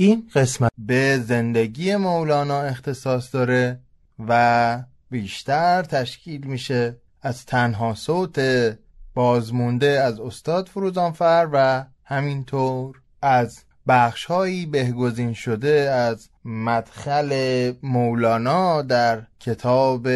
این 0.00 0.30
قسمت 0.34 0.72
به 0.78 1.18
زندگی 1.24 1.96
مولانا 1.96 2.62
اختصاص 2.62 3.34
داره 3.34 3.80
و 4.28 4.82
بیشتر 5.10 5.82
تشکیل 5.82 6.46
میشه 6.46 6.96
از 7.22 7.46
تنها 7.46 7.94
صوت 7.94 8.40
بازمونده 9.14 9.86
از 9.86 10.20
استاد 10.20 10.68
فروزانفر 10.68 11.48
و 11.52 11.84
همینطور 12.04 13.00
از 13.22 13.64
بخشهایی 13.88 14.66
بهگزین 14.66 15.32
شده 15.32 15.90
از 15.90 16.28
مدخل 16.44 17.72
مولانا 17.82 18.82
در 18.82 19.22
کتاب 19.40 20.08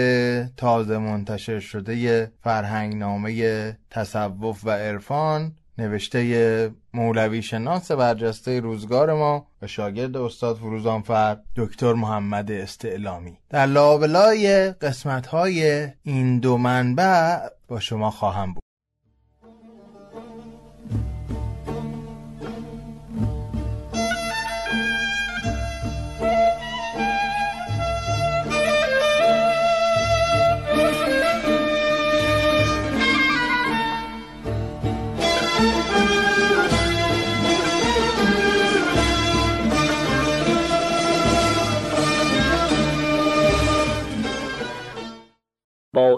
تازه 0.57 0.99
منتشر 0.99 1.61
شده 1.61 2.33
فرهنگنامه 2.43 3.79
تصوف 3.91 4.65
و 4.65 4.71
عرفان. 4.71 5.53
نوشته 5.79 6.71
مولوی 6.95 7.43
شناس 7.43 7.91
برجسته 7.91 8.61
روزگار 8.61 9.15
ما 9.15 9.47
و 9.63 9.67
شاگرد 9.67 10.17
استاد 10.17 10.57
فروزانفر 10.57 11.37
دکتر 11.57 11.93
محمد 11.93 12.51
استعلامی. 12.51 13.39
در 13.51 13.67
لابلای 13.67 14.71
قسمت 14.71 15.27
های 15.27 15.89
این 16.03 16.39
دو 16.39 16.57
منبع 16.57 17.39
با 17.69 17.81
شما 17.81 18.11
خواهم 18.11 18.55
بود. 18.55 18.64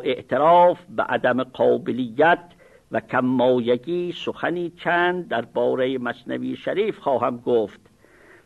اعتراف 0.06 0.84
به 0.96 1.02
عدم 1.02 1.42
قابلیت 1.42 2.44
و 2.92 3.00
کمایگی 3.00 4.12
سخنی 4.12 4.72
چند 4.84 5.28
درباره 5.28 5.98
مصنوی 5.98 6.56
شریف 6.56 6.98
خواهم 6.98 7.36
گفت. 7.36 7.80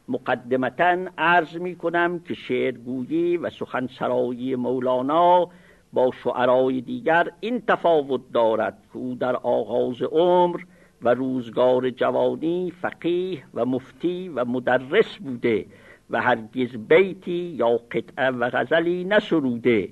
مقدمتا 0.09 0.97
عرض 1.19 1.57
می 1.57 1.77
کنم 1.77 2.19
که 2.19 2.35
شعرگویی 2.35 3.37
و 3.37 3.51
سخنسرایی 3.51 4.57
مولانا 4.57 5.49
با 5.93 6.11
شعرای 6.25 6.81
دیگر 6.81 7.31
این 7.41 7.63
تفاوت 7.67 8.21
دارد 8.33 8.79
که 8.93 8.99
او 8.99 9.15
در 9.15 9.37
آغاز 9.37 10.03
عمر 10.03 10.61
و 11.03 11.15
روزگار 11.15 11.91
جوانی 11.91 12.73
فقیه 12.83 13.43
و 13.55 13.65
مفتی 13.65 14.29
و 14.29 14.45
مدرس 14.45 15.17
بوده 15.17 15.67
و 16.11 16.21
هرگز 16.21 16.77
بیتی 16.77 17.33
یا 17.33 17.81
قطعه 17.91 18.31
و 18.31 18.51
غزلی 18.51 19.05
نسروده 19.05 19.89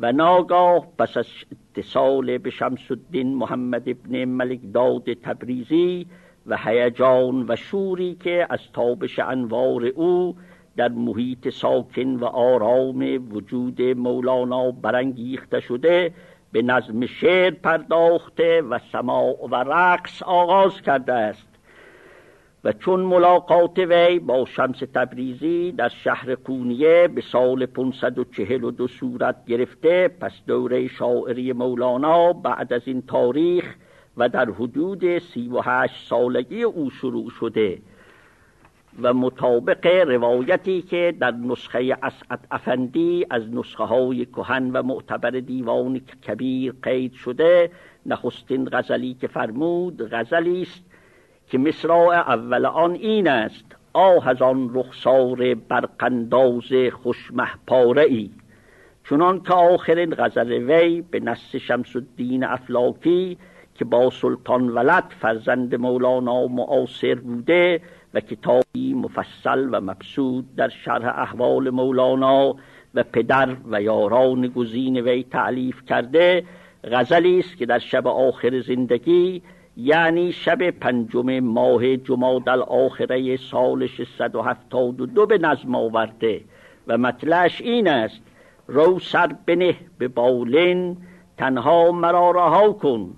و 0.00 0.12
ناگاه 0.12 0.86
پس 0.98 1.16
از 1.16 1.26
اتصال 1.52 2.38
به 2.38 2.50
شمس 2.50 2.90
الدین 2.90 3.34
محمد 3.34 3.88
ابن 3.88 4.24
ملک 4.24 4.60
داد 4.74 5.12
تبریزی 5.12 6.06
و 6.46 6.56
هیجان 6.56 7.44
و 7.48 7.56
شوری 7.56 8.16
که 8.20 8.46
از 8.50 8.60
تابش 8.72 9.18
انوار 9.18 9.84
او 9.84 10.36
در 10.76 10.88
محیط 10.88 11.48
ساکن 11.48 12.16
و 12.16 12.24
آرام 12.24 13.28
وجود 13.32 13.82
مولانا 13.82 14.70
برانگیخته 14.70 15.60
شده 15.60 16.12
به 16.52 16.62
نظم 16.62 17.06
شعر 17.06 17.50
پرداخته 17.50 18.62
و 18.62 18.78
سماع 18.92 19.48
و 19.50 19.54
رقص 19.54 20.22
آغاز 20.22 20.82
کرده 20.82 21.12
است 21.12 21.47
و 22.64 22.72
چون 22.72 23.00
ملاقات 23.00 23.78
وی 23.78 24.18
با 24.18 24.44
شمس 24.44 24.78
تبریزی 24.94 25.72
در 25.72 25.88
شهر 25.88 26.34
قونیه 26.34 27.08
به 27.08 27.20
سال 27.20 27.66
542 27.66 28.88
صورت 28.88 29.46
گرفته 29.46 30.08
پس 30.08 30.32
دوره 30.46 30.88
شاعری 30.88 31.52
مولانا 31.52 32.32
بعد 32.32 32.72
از 32.72 32.82
این 32.84 33.02
تاریخ 33.02 33.74
و 34.16 34.28
در 34.28 34.50
حدود 34.50 35.18
سی 35.18 35.48
و 35.48 35.60
هشت 35.60 36.08
سالگی 36.08 36.62
او 36.62 36.90
شروع 36.90 37.30
شده 37.30 37.78
و 39.02 39.14
مطابق 39.14 39.86
روایتی 39.86 40.82
که 40.82 41.14
در 41.20 41.30
نسخه 41.30 41.96
اسعد 42.02 42.46
افندی 42.50 43.26
از 43.30 43.54
نسخه 43.54 43.84
های 43.84 44.26
کهن 44.26 44.70
و 44.70 44.82
معتبر 44.82 45.30
دیوان 45.30 45.98
کبیر 45.98 46.74
قید 46.82 47.12
شده 47.12 47.70
نخستین 48.06 48.68
غزلی 48.72 49.14
که 49.14 49.26
فرمود 49.26 50.08
غزلی 50.12 50.62
است 50.62 50.87
که 51.48 51.58
مصراع 51.58 52.14
اول 52.14 52.66
آن 52.66 52.92
این 52.92 53.28
است 53.28 53.64
آه 53.92 54.28
از 54.28 54.42
آن 54.42 54.70
رخسار 54.74 55.54
برقنداز 55.54 56.72
خوشمه 57.02 57.48
پاره 57.66 58.02
ای 58.02 58.30
چنان 59.08 59.42
که 59.42 59.54
آخرین 59.54 60.14
غزل 60.18 60.52
وی 60.52 61.02
به 61.02 61.20
نص 61.20 61.56
شمس 61.56 61.96
الدین 61.96 62.44
افلاکی 62.44 63.38
که 63.74 63.84
با 63.84 64.10
سلطان 64.10 64.68
ولد 64.68 65.04
فرزند 65.20 65.74
مولانا 65.74 66.46
معاصر 66.46 67.14
بوده 67.14 67.80
و 68.14 68.20
کتابی 68.20 68.94
مفصل 68.94 69.68
و 69.72 69.80
مبسود 69.80 70.56
در 70.56 70.68
شرح 70.68 71.18
احوال 71.18 71.70
مولانا 71.70 72.56
و 72.94 73.02
پدر 73.02 73.56
و 73.70 73.82
یاران 73.82 74.48
گزین 74.48 74.96
وی 74.96 75.22
تعلیف 75.22 75.84
کرده 75.86 76.44
غزلی 76.84 77.38
است 77.38 77.56
که 77.56 77.66
در 77.66 77.78
شب 77.78 78.06
آخر 78.06 78.60
زندگی 78.60 79.42
یعنی 79.80 80.32
شب 80.32 80.70
پنجم 80.70 81.40
ماه 81.40 81.96
جماد 81.96 82.48
الاخره 82.48 83.36
سال 83.36 83.86
672 83.86 85.26
به 85.26 85.38
نظم 85.38 85.74
آورده 85.74 86.40
و 86.86 86.98
مطلعش 86.98 87.60
این 87.60 87.88
است 87.88 88.20
رو 88.66 88.98
سر 88.98 89.26
بنه 89.46 89.76
به 89.98 90.08
بالین 90.08 90.96
تنها 91.36 91.92
مرا 91.92 92.30
رها 92.30 92.72
کن 92.72 93.14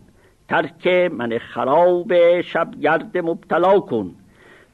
ترک 0.49 0.87
من 0.87 1.39
خراب 1.39 2.41
شبگرد 2.41 3.19
مبتلا 3.19 3.81
کن 3.81 4.15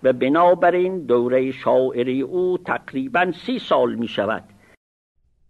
و 0.03 0.13
بنابراین 0.13 0.99
دوره 0.99 1.53
شاعری 1.53 2.21
او 2.21 2.59
تقریبا 2.59 3.33
سی 3.47 3.59
سال 3.59 3.95
می 3.95 4.09
شود. 4.09 4.45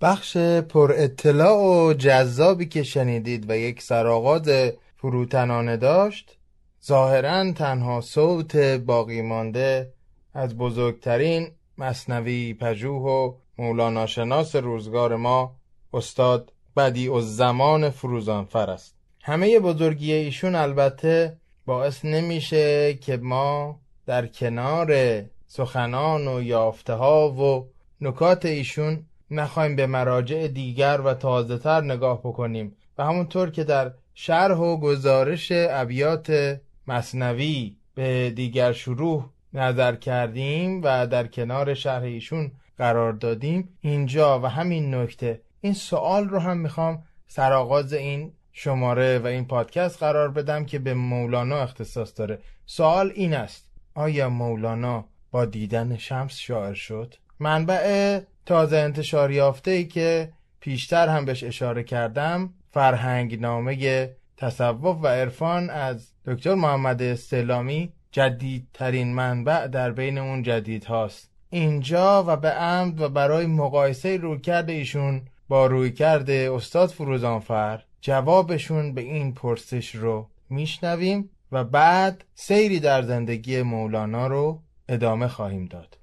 بخش 0.02 0.36
پر 0.68 0.92
اطلاع 0.96 1.88
و 1.88 1.92
جذابی 1.92 2.66
که 2.66 2.82
شنیدید 2.82 3.50
و 3.50 3.56
یک 3.56 3.82
سرآغاز 3.82 4.48
فروتنانه 4.96 5.76
داشت 5.76 6.38
ظاهرا 6.84 7.52
تنها 7.52 8.00
صوت 8.00 8.56
باقی 8.56 9.22
مانده 9.22 9.92
از 10.34 10.58
بزرگترین 10.58 11.50
مصنوی 11.78 12.54
پژوه 12.54 13.02
و 13.02 13.34
مولانا 13.58 14.06
شناس 14.06 14.56
روزگار 14.56 15.16
ما 15.16 15.56
استاد 15.94 16.52
بدی 16.76 17.20
زمان 17.20 17.90
فروزانفر 17.90 18.70
است. 18.70 18.96
همه 19.22 19.60
بزرگی 19.60 20.12
ایشون 20.12 20.54
البته 20.54 21.36
باعث 21.66 22.04
نمیشه 22.04 22.94
که 22.94 23.16
ما 23.16 23.80
در 24.06 24.26
کنار 24.26 25.22
سخنان 25.46 26.28
و 26.28 26.42
یافته 26.42 26.92
ها 26.92 27.30
و 27.30 27.66
نکات 28.00 28.44
ایشون 28.44 29.06
نخواهیم 29.30 29.76
به 29.76 29.86
مراجع 29.86 30.46
دیگر 30.46 31.00
و 31.04 31.14
تازه 31.14 31.58
تر 31.58 31.80
نگاه 31.80 32.20
بکنیم 32.20 32.76
و 32.98 33.04
همونطور 33.04 33.50
که 33.50 33.64
در 33.64 33.92
شرح 34.18 34.56
و 34.56 34.76
گزارش 34.76 35.52
ابیات 35.52 36.58
مصنوی 36.86 37.76
به 37.94 38.30
دیگر 38.30 38.72
شروع 38.72 39.30
نظر 39.52 39.94
کردیم 39.94 40.80
و 40.82 41.06
در 41.06 41.26
کنار 41.26 41.74
شرح 41.74 42.02
ایشون 42.02 42.52
قرار 42.78 43.12
دادیم 43.12 43.68
اینجا 43.80 44.40
و 44.40 44.46
همین 44.46 44.94
نکته 44.94 45.40
این 45.60 45.72
سوال 45.72 46.28
رو 46.28 46.38
هم 46.38 46.56
می‌خوام 46.56 47.02
سرآغاز 47.26 47.92
این 47.92 48.32
شماره 48.52 49.18
و 49.18 49.26
این 49.26 49.44
پادکست 49.44 49.98
قرار 49.98 50.30
بدم 50.30 50.64
که 50.64 50.78
به 50.78 50.94
مولانا 50.94 51.56
اختصاص 51.56 52.12
داره 52.16 52.38
سوال 52.66 53.12
این 53.14 53.34
است 53.34 53.70
آیا 53.94 54.28
مولانا 54.28 55.04
با 55.30 55.44
دیدن 55.44 55.96
شمس 55.96 56.36
شاعر 56.36 56.74
شد؟ 56.74 57.14
منبع 57.40 58.20
تازه 58.46 58.76
انتشار 58.76 59.30
یافته 59.30 59.70
ای 59.70 59.84
که 59.84 60.32
پیشتر 60.60 61.08
هم 61.08 61.24
بهش 61.24 61.44
اشاره 61.44 61.82
کردم 61.82 62.54
فرهنگ 62.76 63.40
نامه 63.40 64.10
تصوف 64.36 64.96
و 65.02 65.06
عرفان 65.06 65.70
از 65.70 66.12
دکتر 66.26 66.54
محمد 66.54 67.02
استعلامی 67.02 67.92
جدیدترین 68.10 69.14
منبع 69.14 69.66
در 69.66 69.90
بین 69.90 70.18
اون 70.18 70.42
جدید 70.42 70.84
هاست 70.84 71.30
اینجا 71.50 72.24
و 72.26 72.36
به 72.36 72.50
عمد 72.50 73.00
و 73.00 73.08
برای 73.08 73.46
مقایسه 73.46 74.16
رویکرد 74.16 74.70
ایشون 74.70 75.22
با 75.48 75.66
رویکرد 75.66 76.30
استاد 76.30 76.88
فروزانفر 76.88 77.82
جوابشون 78.00 78.94
به 78.94 79.00
این 79.00 79.34
پرسش 79.34 79.94
رو 79.94 80.28
میشنویم 80.50 81.30
و 81.52 81.64
بعد 81.64 82.24
سیری 82.34 82.80
در 82.80 83.02
زندگی 83.02 83.62
مولانا 83.62 84.26
رو 84.26 84.62
ادامه 84.88 85.28
خواهیم 85.28 85.64
داد. 85.64 85.98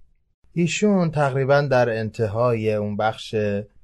ایشون 0.53 1.11
تقریبا 1.11 1.61
در 1.61 1.89
انتهای 1.89 2.73
اون 2.73 2.97
بخش 2.97 3.35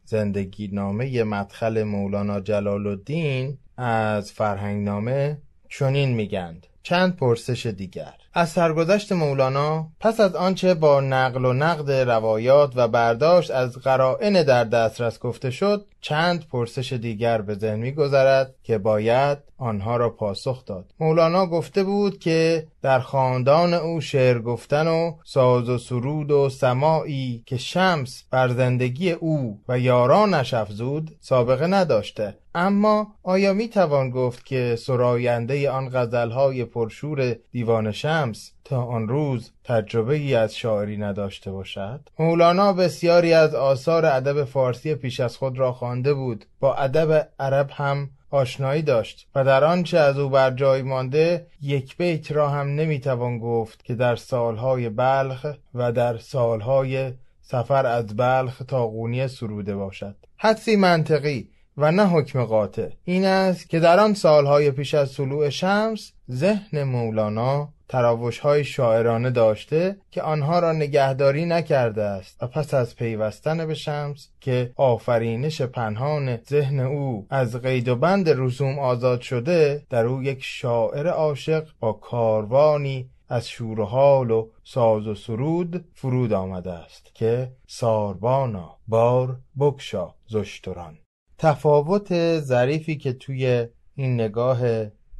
زندگی 0.09 0.67
نامه 0.67 1.23
مدخل 1.23 1.83
مولانا 1.83 2.39
جلال 2.39 2.87
الدین 2.87 3.57
از 3.77 4.31
فرهنگ 4.31 4.85
نامه 4.85 5.37
چنین 5.69 6.13
میگند. 6.13 6.67
چند 6.83 7.15
پرسش 7.15 7.65
دیگر. 7.65 8.13
از 8.33 8.49
سرگذشت 8.49 9.11
مولانا 9.11 9.87
پس 9.99 10.19
از 10.19 10.35
آنچه 10.35 10.73
با 10.73 11.01
نقل 11.01 11.45
و 11.45 11.53
نقد 11.53 11.91
روایات 11.91 12.73
و 12.75 12.87
برداشت 12.87 13.51
از 13.51 13.77
قرائن 13.77 14.43
در 14.43 14.63
دسترس 14.63 15.19
گفته 15.19 15.51
شد 15.51 15.85
چند 16.01 16.47
پرسش 16.47 16.93
دیگر 16.93 17.41
به 17.41 17.55
ذهن 17.55 17.79
میگذرد 17.79 18.55
که 18.63 18.77
باید 18.77 19.37
آنها 19.57 19.97
را 19.97 20.09
پاسخ 20.09 20.65
داد. 20.65 20.85
مولانا 20.99 21.45
گفته 21.45 21.83
بود 21.83 22.19
که 22.19 22.67
در 22.81 22.99
خاندان 22.99 23.73
او 23.73 24.01
شعر 24.01 24.39
گفتن 24.39 24.87
و 24.87 25.13
ساز 25.25 25.69
و 25.69 25.77
سرود 25.77 26.31
و 26.31 26.49
سماعی 26.49 27.43
که 27.45 27.57
شمس 27.57 28.23
بر 28.31 28.49
زندگی 28.49 29.11
او 29.11 29.59
و 29.67 29.79
یارانش 29.79 30.53
افزود 30.53 31.11
سابقه 31.19 31.67
نداشته. 31.67 32.35
اما 32.55 33.15
آیا 33.23 33.53
می 33.53 33.67
توان 33.67 34.09
گفت 34.09 34.45
که 34.45 34.75
سراینده 34.79 35.69
آن 35.69 35.89
غزلهای 35.93 36.65
پرشور 36.65 37.35
دیوان 37.51 37.91
شمس 37.91 38.51
تا 38.63 38.83
آن 38.83 39.07
روز 39.07 39.51
تجربه 39.63 40.15
ای 40.15 40.35
از 40.35 40.55
شاعری 40.55 40.97
نداشته 40.97 41.51
باشد؟ 41.51 42.09
مولانا 42.19 42.73
بسیاری 42.73 43.33
از 43.33 43.55
آثار 43.55 44.05
ادب 44.05 44.43
فارسی 44.43 44.95
پیش 44.95 45.19
از 45.19 45.37
خود 45.37 45.59
را 45.59 45.71
خوانده 45.71 46.13
بود. 46.13 46.45
با 46.59 46.75
ادب 46.75 47.29
عرب 47.39 47.69
هم 47.73 48.09
آشنایی 48.31 48.81
داشت 48.81 49.27
و 49.35 49.43
در 49.43 49.63
آنچه 49.63 49.97
از 49.97 50.19
او 50.19 50.29
بر 50.29 50.51
جای 50.51 50.81
مانده 50.81 51.47
یک 51.61 51.97
بیت 51.97 52.31
را 52.31 52.49
هم 52.49 52.67
نمی‌توان 52.67 53.39
گفت 53.39 53.83
که 53.83 53.95
در 53.95 54.15
سالهای 54.15 54.89
بلخ 54.89 55.45
و 55.73 55.91
در 55.91 56.17
سالهای 56.17 57.13
سفر 57.41 57.85
از 57.85 58.15
بلخ 58.15 58.61
تا 58.67 58.87
قونیه 58.87 59.27
سروده 59.27 59.75
باشد. 59.75 60.15
حدسی 60.37 60.75
منطقی 60.75 61.49
و 61.79 61.91
نه 61.91 62.05
حکم 62.05 62.43
قاطع. 62.43 62.89
این 63.05 63.25
است 63.25 63.69
که 63.69 63.79
در 63.79 63.99
آن 63.99 64.13
سالهای 64.13 64.71
پیش 64.71 64.93
از 64.93 65.13
طلوع 65.13 65.49
شمس 65.49 66.11
ذهن 66.31 66.83
مولانا 66.83 67.69
تراوش 67.89 68.39
های 68.39 68.63
شاعرانه 68.63 69.29
داشته 69.29 69.97
که 70.11 70.21
آنها 70.21 70.59
را 70.59 70.71
نگهداری 70.71 71.45
نکرده 71.45 72.03
است. 72.03 72.43
و 72.43 72.47
پس 72.47 72.73
از 72.73 72.95
پیوستن 72.95 73.67
به 73.67 73.73
شمس 73.73 74.27
که 74.41 74.71
آفرینش 74.75 75.61
پنهان 75.61 76.39
ذهن 76.49 76.79
او 76.79 77.27
از 77.29 77.55
قید 77.55 77.87
و 77.87 77.95
بند 77.95 78.29
رسوم 78.29 78.79
آزاد 78.79 79.21
شده 79.21 79.83
در 79.89 80.05
او 80.05 80.23
یک 80.23 80.39
شاعر 80.41 81.07
عاشق 81.07 81.67
با 81.79 81.93
کاروانی 81.93 83.09
از 83.29 83.49
شور 83.49 83.79
و 83.79 83.85
حال 83.85 84.31
و 84.31 84.47
ساز 84.63 85.07
و 85.07 85.15
سرود 85.15 85.85
فرود 85.93 86.33
آمده 86.33 86.71
است 86.71 87.11
که 87.13 87.51
ساربانا 87.67 88.77
بار 88.87 89.37
بکشا 89.59 90.13
زشتران. 90.27 90.97
تفاوت 91.39 92.39
ظریفی 92.39 92.97
که 92.97 93.13
توی 93.13 93.67
این 93.95 94.13
نگاه 94.13 94.59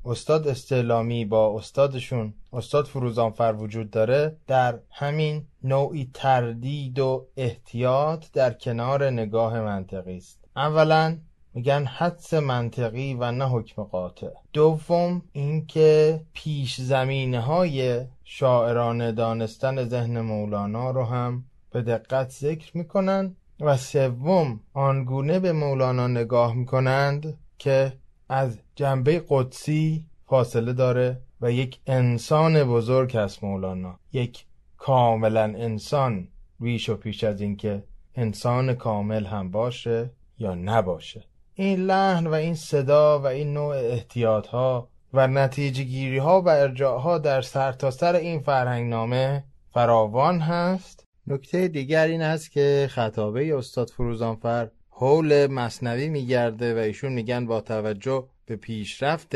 استاد 0.06 0.48
استعلامی 0.48 1.26
با 1.26 1.58
استادشون 1.58 2.34
استاد 2.54 2.86
فروزانفر 2.86 3.56
وجود 3.60 3.90
داره 3.90 4.38
در 4.48 4.80
همین 4.92 5.46
نوعی 5.64 6.10
تردید 6.14 7.00
و 7.00 7.28
احتیاط 7.38 8.26
در 8.34 8.54
کنار 8.54 9.10
نگاه 9.10 9.62
منطقی 9.62 10.18
است. 10.18 10.40
اولا 10.56 11.18
میگن 11.54 11.86
حدس 11.86 12.34
منطقی 12.34 13.14
و 13.14 13.32
نه 13.32 13.46
حکم 13.46 13.84
قاطع. 13.84 14.30
دوم 14.54 15.22
اینکه 15.32 16.22
پیش 16.34 16.82
زمینه 16.82 17.40
های 17.40 18.06
شاعرانه 18.24 19.12
دانستن 19.12 19.86
ذهن 19.86 20.22
مولانا 20.22 20.92
رو 20.92 21.04
هم 21.04 21.44
به 21.72 21.82
دقت 21.82 22.30
ذکر 22.30 22.78
می‌کنن 22.78 23.36
و 23.62 23.78
سوم 23.78 24.60
آنگونه 24.74 25.40
به 25.40 25.52
مولانا 25.52 26.08
نگاه 26.08 26.54
می‌کنند 26.54 27.38
که 27.58 27.94
از 28.30 28.60
جنبه 28.76 29.24
قدسی 29.30 30.06
فاصله 30.26 30.74
داره 30.74 31.22
و 31.42 31.52
یک 31.52 31.80
انسان 31.88 32.64
بزرگ 32.64 33.18
هست 33.18 33.44
مولانا. 33.44 34.00
یک 34.14 34.46
کاملا 34.78 35.44
انسان 35.44 36.28
ریش 36.60 36.90
و 36.90 36.96
پیش 36.96 37.24
از 37.24 37.42
اینکه 37.42 37.84
انسان 38.16 38.74
کامل 38.74 39.26
هم 39.26 39.52
باشه 39.52 40.12
یا 40.40 40.56
نباشه. 40.56 41.24
این 41.54 41.80
لحن 41.80 42.28
و 42.28 42.34
این 42.34 42.56
صدا 42.56 43.20
و 43.20 43.28
این 43.28 43.54
نوع 43.54 43.76
احتیاط 43.76 44.48
ها 44.48 44.88
و 45.14 45.28
نتیجه 45.28 45.84
گیری 45.84 46.18
ها 46.18 46.42
و 46.42 46.50
ارجاع 46.50 47.00
ها 47.00 47.18
در 47.18 47.42
سرتاسر 47.42 48.14
سر 48.14 48.16
این 48.16 48.40
فرهنگ 48.40 48.90
نامه 48.90 49.44
فراوان 49.74 50.40
هست 50.40 51.09
نکته 51.30 51.68
دیگر 51.68 52.08
این 52.08 52.22
است 52.22 52.52
که 52.52 52.88
خطابه 52.92 53.58
استاد 53.58 53.90
فروزانفر 53.90 54.70
حول 54.90 55.48
مصنوی 55.48 56.10
میگرده 56.10 56.76
و 56.76 56.78
ایشون 56.78 57.14
میگن 57.14 57.46
با 57.46 57.62
توجه 57.62 58.28
به 58.46 58.56
پیشرفت 58.56 59.36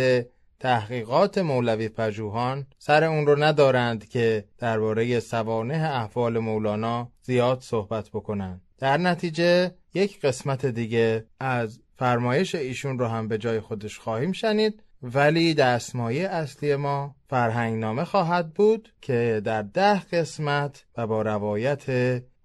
تحقیقات 0.60 1.38
مولوی 1.38 1.90
پژوهان 1.90 2.68
سر 2.78 3.04
اون 3.04 3.26
رو 3.26 3.44
ندارند 3.44 4.10
که 4.10 4.46
درباره 4.58 5.20
سوانه 5.20 5.74
احوال 5.74 6.40
مولانا 6.40 7.12
زیاد 7.22 7.62
صحبت 7.62 8.10
بکنند. 8.10 8.62
در 8.78 8.98
نتیجه 8.98 9.72
یک 9.94 10.22
قسمت 10.22 10.66
دیگه 10.66 11.26
از 11.40 11.80
فرمایش 11.96 12.56
ایشون 12.56 13.00
رو 13.00 13.08
هم 13.08 13.28
به 13.28 13.38
جای 13.38 13.60
خودش 13.60 14.00
خواهیم 14.00 14.32
شنید. 14.32 14.84
ولی 15.04 15.54
دستمایه 15.54 16.28
اصلی 16.30 16.76
ما 16.76 17.16
فرهنگنامه 17.30 18.04
خواهد 18.04 18.54
بود 18.54 18.94
که 19.02 19.42
در 19.46 19.62
ده 19.62 20.00
قسمت 20.00 20.86
و 20.98 21.08
با 21.08 21.22
روایت 21.22 21.84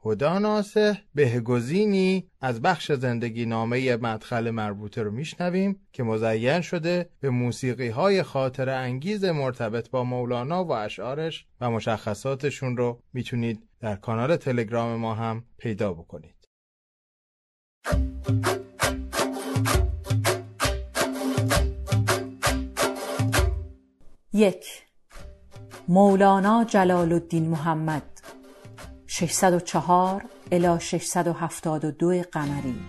هدا 0.05 0.39
ناسه 0.39 0.99
بهگزینی 1.15 2.31
از 2.41 2.63
بخش 2.63 2.93
زندگی 2.93 3.47
نامه 3.47 3.97
مدخل 3.97 4.51
مربوطه 4.51 5.03
رو 5.03 5.11
میشنویم 5.11 5.81
که 5.93 6.03
مزین 6.03 6.61
شده 6.61 7.11
به 7.21 7.31
موسیقی 7.31 7.89
های 7.89 8.23
خاطر 8.23 8.69
انگیز 8.69 9.25
مرتبط 9.25 9.91
با 9.91 10.05
مولانا 10.05 10.65
و 10.65 10.73
اشعارش 10.73 11.47
و 11.61 11.71
مشخصاتشون 11.71 12.77
رو 12.77 13.03
می‌تونید 13.13 13.69
در 13.81 13.97
کانال 13.97 14.37
تلگرام 14.37 15.01
ما 15.01 15.15
هم 15.15 15.45
پیدا 15.59 15.93
بکنید. 15.93 16.35
یک. 24.33 24.67
مولانا 25.89 26.65
جلال 26.65 27.13
الدین 27.13 27.51
محمد 27.51 28.03
604 29.07 30.25
الی 30.53 30.81
672 30.81 32.23
قمری. 32.23 32.81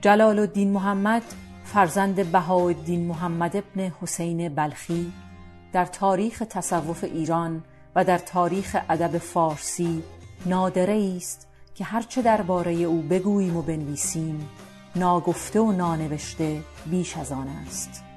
جلال 0.00 0.38
الدین 0.38 0.72
محمد 0.72 1.22
فرزند 1.64 2.32
بهاءالدین 2.32 3.06
محمد 3.06 3.56
ابن 3.56 3.92
حسین 4.00 4.54
بلخی 4.54 5.12
در 5.72 5.86
تاریخ 5.86 6.42
تصوف 6.50 7.04
ایران 7.04 7.64
و 7.96 8.04
در 8.04 8.18
تاریخ 8.18 8.76
ادب 8.88 9.18
فارسی 9.18 10.02
نادره 10.46 11.12
است 11.16 11.48
که 11.74 11.84
هرچه 11.84 12.22
درباره 12.22 12.72
او 12.72 13.02
بگوییم 13.02 13.56
و 13.56 13.62
بنویسیم 13.62 14.48
ناگفته 14.96 15.60
و 15.60 15.72
نانوشته 15.72 16.62
بیش 16.86 17.16
از 17.16 17.32
آن 17.32 17.48
است. 17.48 18.09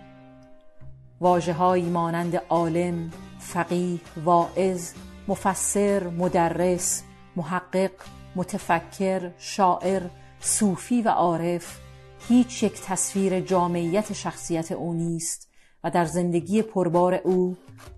واژههایی 1.24 1.90
مانند 1.90 2.36
عالم، 2.36 3.12
فقیه، 3.40 4.00
واعظ، 4.26 4.94
مفسر، 5.28 6.08
مدرس، 6.08 7.04
محقق، 7.36 7.92
متفکر، 8.36 9.32
شاعر، 9.38 10.02
صوفی 10.40 11.02
و 11.02 11.10
عارف 11.10 11.80
هیچ 12.28 12.64
یک 12.64 12.82
تصویر 12.82 13.40
جامعیت 13.40 14.14
شخصیت 14.14 14.72
او 14.72 14.94
نیست 14.94 15.50
و 15.84 15.92
در 15.92 16.06
زندگی 16.06 16.62
پربار 16.62 17.14
او 17.14 17.58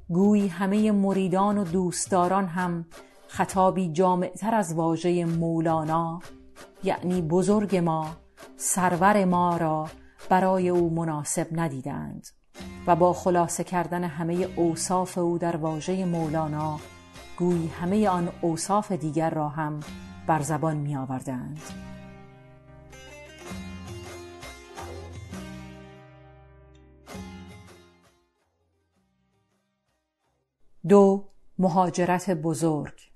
گویی 0.09 0.47
همه 0.47 0.91
مریدان 0.91 1.57
و 1.57 1.63
دوستداران 1.63 2.45
هم 2.45 2.85
خطابی 3.27 3.91
جامعتر 3.91 4.55
از 4.55 4.73
واژه 4.73 5.25
مولانا 5.25 6.19
یعنی 6.83 7.21
بزرگ 7.21 7.75
ما 7.75 8.15
سرور 8.57 9.25
ما 9.25 9.57
را 9.57 9.89
برای 10.29 10.69
او 10.69 10.89
مناسب 10.89 11.47
ندیدند. 11.51 12.34
و 12.87 12.95
با 12.95 13.13
خلاصه 13.13 13.63
کردن 13.63 14.03
همه 14.03 14.33
اوصاف 14.55 15.17
او 15.17 15.37
در 15.37 15.55
واژه 15.55 16.05
مولانا 16.05 16.79
گویی 17.37 17.67
همه 17.67 18.09
آن 18.09 18.31
اوصاف 18.41 18.91
دیگر 18.91 19.29
را 19.29 19.49
هم 19.49 19.79
بر 20.27 20.41
زبان 20.41 20.77
می 20.77 20.95
آوردند. 20.95 21.61
دو 30.87 31.29
مهاجرت 31.59 32.29
بزرگ 32.29 33.14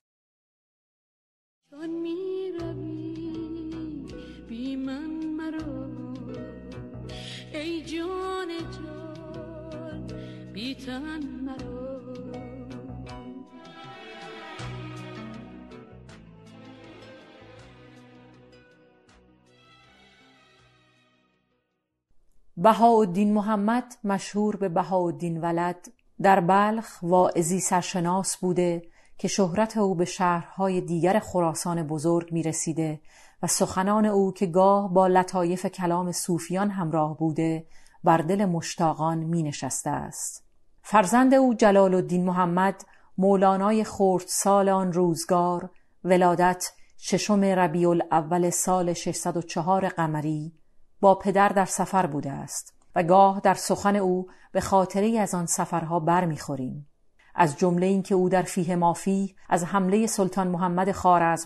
بهاءالدین 22.57 23.33
محمد 23.33 23.95
مشهور 24.03 24.55
به 24.55 24.69
بهاءالدین 24.69 25.41
ولد 25.41 25.91
در 26.21 26.39
بلخ 26.39 26.99
واعظی 27.01 27.59
سرشناس 27.59 28.37
بوده 28.37 28.81
که 29.17 29.27
شهرت 29.27 29.77
او 29.77 29.95
به 29.95 30.05
شهرهای 30.05 30.81
دیگر 30.81 31.19
خراسان 31.19 31.83
بزرگ 31.83 32.31
می 32.31 32.43
رسیده 32.43 33.01
و 33.43 33.47
سخنان 33.47 34.05
او 34.05 34.33
که 34.33 34.45
گاه 34.45 34.93
با 34.93 35.07
لطایف 35.07 35.65
کلام 35.65 36.11
صوفیان 36.11 36.69
همراه 36.69 37.17
بوده 37.17 37.65
بر 38.03 38.17
دل 38.17 38.45
مشتاقان 38.45 39.17
می 39.17 39.43
نشسته 39.43 39.89
است. 39.89 40.48
فرزند 40.91 41.33
او 41.33 41.53
جلال 41.53 41.93
الدین 41.93 42.25
محمد 42.25 42.85
مولانای 43.17 43.83
خورد 43.83 44.23
سال 44.27 44.69
آن 44.69 44.93
روزگار 44.93 45.69
ولادت 46.03 46.71
ششم 46.97 47.43
ربیع 47.43 47.89
الاول 47.89 48.49
سال 48.49 48.93
604 48.93 49.87
قمری 49.87 50.53
با 50.99 51.15
پدر 51.15 51.49
در 51.49 51.65
سفر 51.65 52.05
بوده 52.05 52.31
است 52.31 52.73
و 52.95 53.03
گاه 53.03 53.39
در 53.39 53.53
سخن 53.53 53.95
او 53.95 54.27
به 54.51 54.61
خاطری 54.61 55.17
از 55.17 55.35
آن 55.35 55.45
سفرها 55.45 55.99
برمیخوریم 55.99 56.87
از 57.35 57.57
جمله 57.57 57.85
اینکه 57.85 58.15
او 58.15 58.29
در 58.29 58.43
فیه 58.43 58.75
مافی 58.75 59.35
از 59.49 59.63
حمله 59.63 60.07
سلطان 60.07 60.47
محمد 60.47 60.91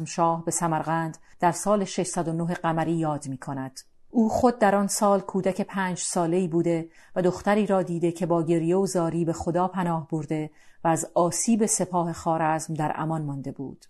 شاه 0.05 0.45
به 0.45 0.51
سمرقند 0.51 1.17
در 1.39 1.51
سال 1.51 1.85
609 1.85 2.53
قمری 2.53 2.93
یاد 2.93 3.27
می 3.27 3.37
کند. 3.37 3.79
او 4.13 4.29
خود 4.29 4.59
در 4.59 4.75
آن 4.75 4.87
سال 4.87 5.19
کودک 5.19 5.61
پنج 5.61 5.97
ساله 5.97 6.47
بوده 6.47 6.89
و 7.15 7.21
دختری 7.21 7.67
را 7.67 7.83
دیده 7.83 8.11
که 8.11 8.25
با 8.25 8.43
گریه 8.43 8.75
و 8.75 8.85
زاری 8.85 9.25
به 9.25 9.33
خدا 9.33 9.67
پناه 9.67 10.07
برده 10.07 10.49
و 10.83 10.87
از 10.87 11.11
آسیب 11.13 11.65
سپاه 11.65 12.13
خارزم 12.13 12.73
در 12.73 12.93
امان 12.95 13.21
مانده 13.21 13.51
بود. 13.51 13.85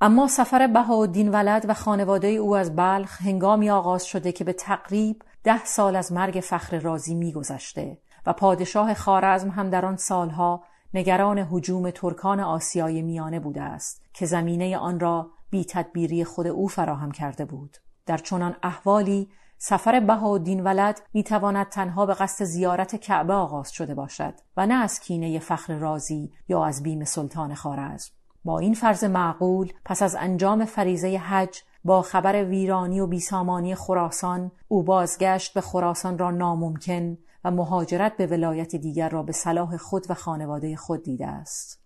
اما 0.00 0.28
سفر 0.28 0.66
بهاءالدین 0.66 1.28
ولد 1.28 1.64
و 1.68 1.74
خانواده 1.74 2.28
او 2.28 2.56
از 2.56 2.76
بلخ 2.76 3.22
هنگامی 3.22 3.70
آغاز 3.70 4.04
شده 4.04 4.32
که 4.32 4.44
به 4.44 4.52
تقریب 4.52 5.22
ده 5.44 5.64
سال 5.64 5.96
از 5.96 6.12
مرگ 6.12 6.40
فخر 6.40 6.78
رازی 6.78 7.14
میگذشته 7.14 7.98
و 8.26 8.32
پادشاه 8.32 8.94
خارزم 8.94 9.48
هم 9.48 9.70
در 9.70 9.86
آن 9.86 9.96
سالها 9.96 10.64
نگران 10.94 11.38
حجوم 11.38 11.90
ترکان 11.90 12.40
آسیای 12.40 13.02
میانه 13.02 13.40
بوده 13.40 13.62
است 13.62 14.02
که 14.12 14.26
زمینه 14.26 14.76
آن 14.76 15.00
را 15.00 15.30
بی 15.50 15.64
تدبیری 15.64 16.24
خود 16.24 16.46
او 16.46 16.68
فراهم 16.68 17.10
کرده 17.10 17.44
بود 17.44 17.76
در 18.06 18.18
چنان 18.18 18.56
احوالی 18.62 19.28
سفر 19.64 20.00
بهاءالدین 20.00 20.64
ولد 20.64 21.00
می‌تواند 21.14 21.68
تنها 21.68 22.06
به 22.06 22.14
قصد 22.14 22.44
زیارت 22.44 22.96
کعبه 22.96 23.32
آغاز 23.32 23.72
شده 23.72 23.94
باشد 23.94 24.34
و 24.56 24.66
نه 24.66 24.74
از 24.74 25.00
کینه 25.00 25.38
فخر 25.38 25.74
رازی 25.74 26.32
یا 26.48 26.64
از 26.64 26.82
بیم 26.82 27.04
سلطان 27.04 27.54
خارزم 27.54 28.10
با 28.44 28.58
این 28.58 28.74
فرض 28.74 29.04
معقول 29.04 29.72
پس 29.84 30.02
از 30.02 30.16
انجام 30.20 30.64
فریزه 30.64 31.16
حج 31.16 31.58
با 31.84 32.02
خبر 32.02 32.44
ویرانی 32.44 33.00
و 33.00 33.06
بیسامانی 33.06 33.74
خراسان 33.74 34.50
او 34.68 34.82
بازگشت 34.82 35.54
به 35.54 35.60
خراسان 35.60 36.18
را 36.18 36.30
ناممکن 36.30 37.18
و 37.44 37.50
مهاجرت 37.50 38.16
به 38.16 38.26
ولایت 38.26 38.76
دیگر 38.76 39.08
را 39.08 39.22
به 39.22 39.32
صلاح 39.32 39.76
خود 39.76 40.10
و 40.10 40.14
خانواده 40.14 40.76
خود 40.76 41.02
دیده 41.02 41.26
است. 41.26 41.81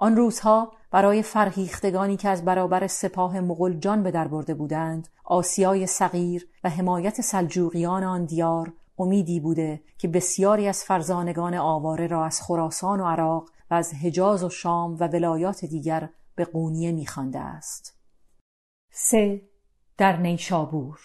آن 0.00 0.16
روزها 0.16 0.72
برای 0.90 1.22
فرهیختگانی 1.22 2.16
که 2.16 2.28
از 2.28 2.44
برابر 2.44 2.86
سپاه 2.86 3.40
مغل 3.40 3.72
جان 3.72 4.02
به 4.02 4.10
در 4.10 4.28
برده 4.28 4.54
بودند 4.54 5.08
آسیای 5.24 5.86
صغیر 5.86 6.48
و 6.64 6.70
حمایت 6.70 7.20
سلجوقیان 7.20 8.04
آن 8.04 8.24
دیار 8.24 8.72
امیدی 8.98 9.40
بوده 9.40 9.82
که 9.98 10.08
بسیاری 10.08 10.68
از 10.68 10.84
فرزانگان 10.84 11.54
آواره 11.54 12.06
را 12.06 12.24
از 12.24 12.42
خراسان 12.42 13.00
و 13.00 13.04
عراق 13.04 13.50
و 13.70 13.74
از 13.74 13.94
حجاز 13.94 14.44
و 14.44 14.48
شام 14.48 14.94
و 14.94 15.04
ولایات 15.04 15.64
دیگر 15.64 16.08
به 16.34 16.44
قونیه 16.44 16.92
میخوانده 16.92 17.38
است. 17.38 17.98
سه 18.92 19.42
در 19.98 20.16
نیشابور 20.16 20.98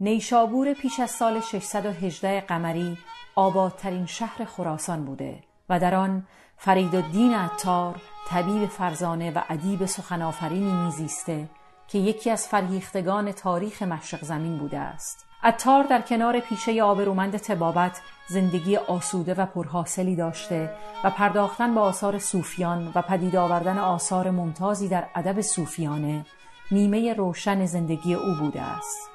نیشابور 0.00 0.72
پیش 0.72 1.00
از 1.00 1.10
سال 1.10 1.40
618 1.40 2.40
قمری 2.40 2.98
آبادترین 3.34 4.06
شهر 4.06 4.44
خراسان 4.44 5.04
بوده 5.04 5.44
و 5.68 5.80
در 5.80 5.94
آن 5.94 6.26
فرید 6.60 6.96
الدین 6.96 7.34
عطار 7.34 7.94
طبیب 8.28 8.66
فرزانه 8.66 9.30
و 9.30 9.42
ادیب 9.48 9.86
سخنآفرینی 9.86 10.72
میزیسته 10.72 11.48
که 11.88 11.98
یکی 11.98 12.30
از 12.30 12.48
فرهیختگان 12.48 13.32
تاریخ 13.32 13.82
مشرق 13.82 14.24
زمین 14.24 14.58
بوده 14.58 14.78
است. 14.78 15.26
اتار 15.44 15.84
در 15.84 16.00
کنار 16.00 16.40
پیشه 16.40 16.82
آبرومند 16.82 17.36
تبابت 17.36 18.00
زندگی 18.28 18.76
آسوده 18.76 19.34
و 19.34 19.46
پرحاصلی 19.46 20.16
داشته 20.16 20.70
و 21.04 21.10
پرداختن 21.10 21.74
به 21.74 21.80
آثار 21.80 22.18
صوفیان 22.18 22.92
و 22.94 23.02
پدید 23.02 23.36
آوردن 23.36 23.78
آثار 23.78 24.30
ممتازی 24.30 24.88
در 24.88 25.04
ادب 25.14 25.40
صوفیانه 25.40 26.26
نیمه 26.70 27.14
روشن 27.14 27.66
زندگی 27.66 28.14
او 28.14 28.34
بوده 28.34 28.62
است. 28.62 29.10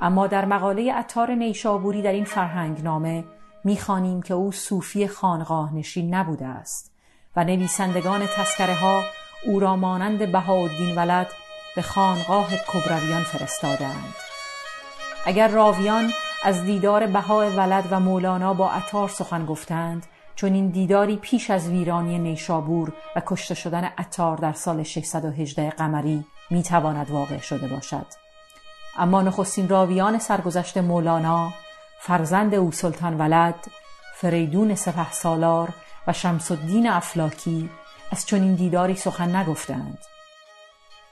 اما 0.00 0.26
در 0.26 0.44
مقاله 0.44 0.94
اتار 0.98 1.30
نیشابوری 1.30 2.02
در 2.02 2.12
این 2.12 2.24
فرهنگ 2.24 2.84
نامه 2.84 3.24
می‌خوانیم 3.66 4.22
که 4.22 4.34
او 4.34 4.52
صوفی 4.52 5.08
خانقاه 5.08 5.74
نشین 5.74 6.14
نبوده 6.14 6.46
است 6.46 6.92
و 7.36 7.44
نویسندگان 7.44 8.26
تسکره 8.26 8.74
ها 8.74 9.02
او 9.46 9.60
را 9.60 9.76
مانند 9.76 10.32
بهاءالدین 10.32 10.94
ولد 10.94 11.26
به 11.76 11.82
خانقاه 11.82 12.48
کبرویان 12.56 13.22
فرستادند 13.22 14.14
اگر 15.26 15.48
راویان 15.48 16.10
از 16.44 16.64
دیدار 16.64 17.06
بهای 17.06 17.56
ولد 17.56 17.88
و 17.90 18.00
مولانا 18.00 18.54
با 18.54 18.70
عطار 18.70 19.08
سخن 19.08 19.46
گفتند 19.46 20.06
چون 20.34 20.52
این 20.52 20.68
دیداری 20.68 21.16
پیش 21.16 21.50
از 21.50 21.68
ویرانی 21.68 22.18
نیشابور 22.18 22.92
و 23.16 23.22
کشته 23.26 23.54
شدن 23.54 23.84
عطار 23.84 24.36
در 24.36 24.52
سال 24.52 24.82
618 24.82 25.70
قمری 25.70 26.24
می‌تواند 26.50 27.10
واقع 27.10 27.38
شده 27.38 27.68
باشد. 27.68 28.06
اما 28.98 29.22
نخستین 29.22 29.68
راویان 29.68 30.18
سرگذشت 30.18 30.78
مولانا 30.78 31.52
فرزند 32.00 32.54
او 32.54 32.72
سلطان 32.72 33.18
ولد 33.18 33.66
فریدون 34.14 34.74
سپه 34.74 35.12
سالار 35.12 35.68
و 36.06 36.12
شمس 36.12 36.50
الدین 36.50 36.88
افلاکی 36.88 37.70
از 38.10 38.26
چنین 38.26 38.54
دیداری 38.54 38.96
سخن 38.96 39.36
نگفتند. 39.36 39.98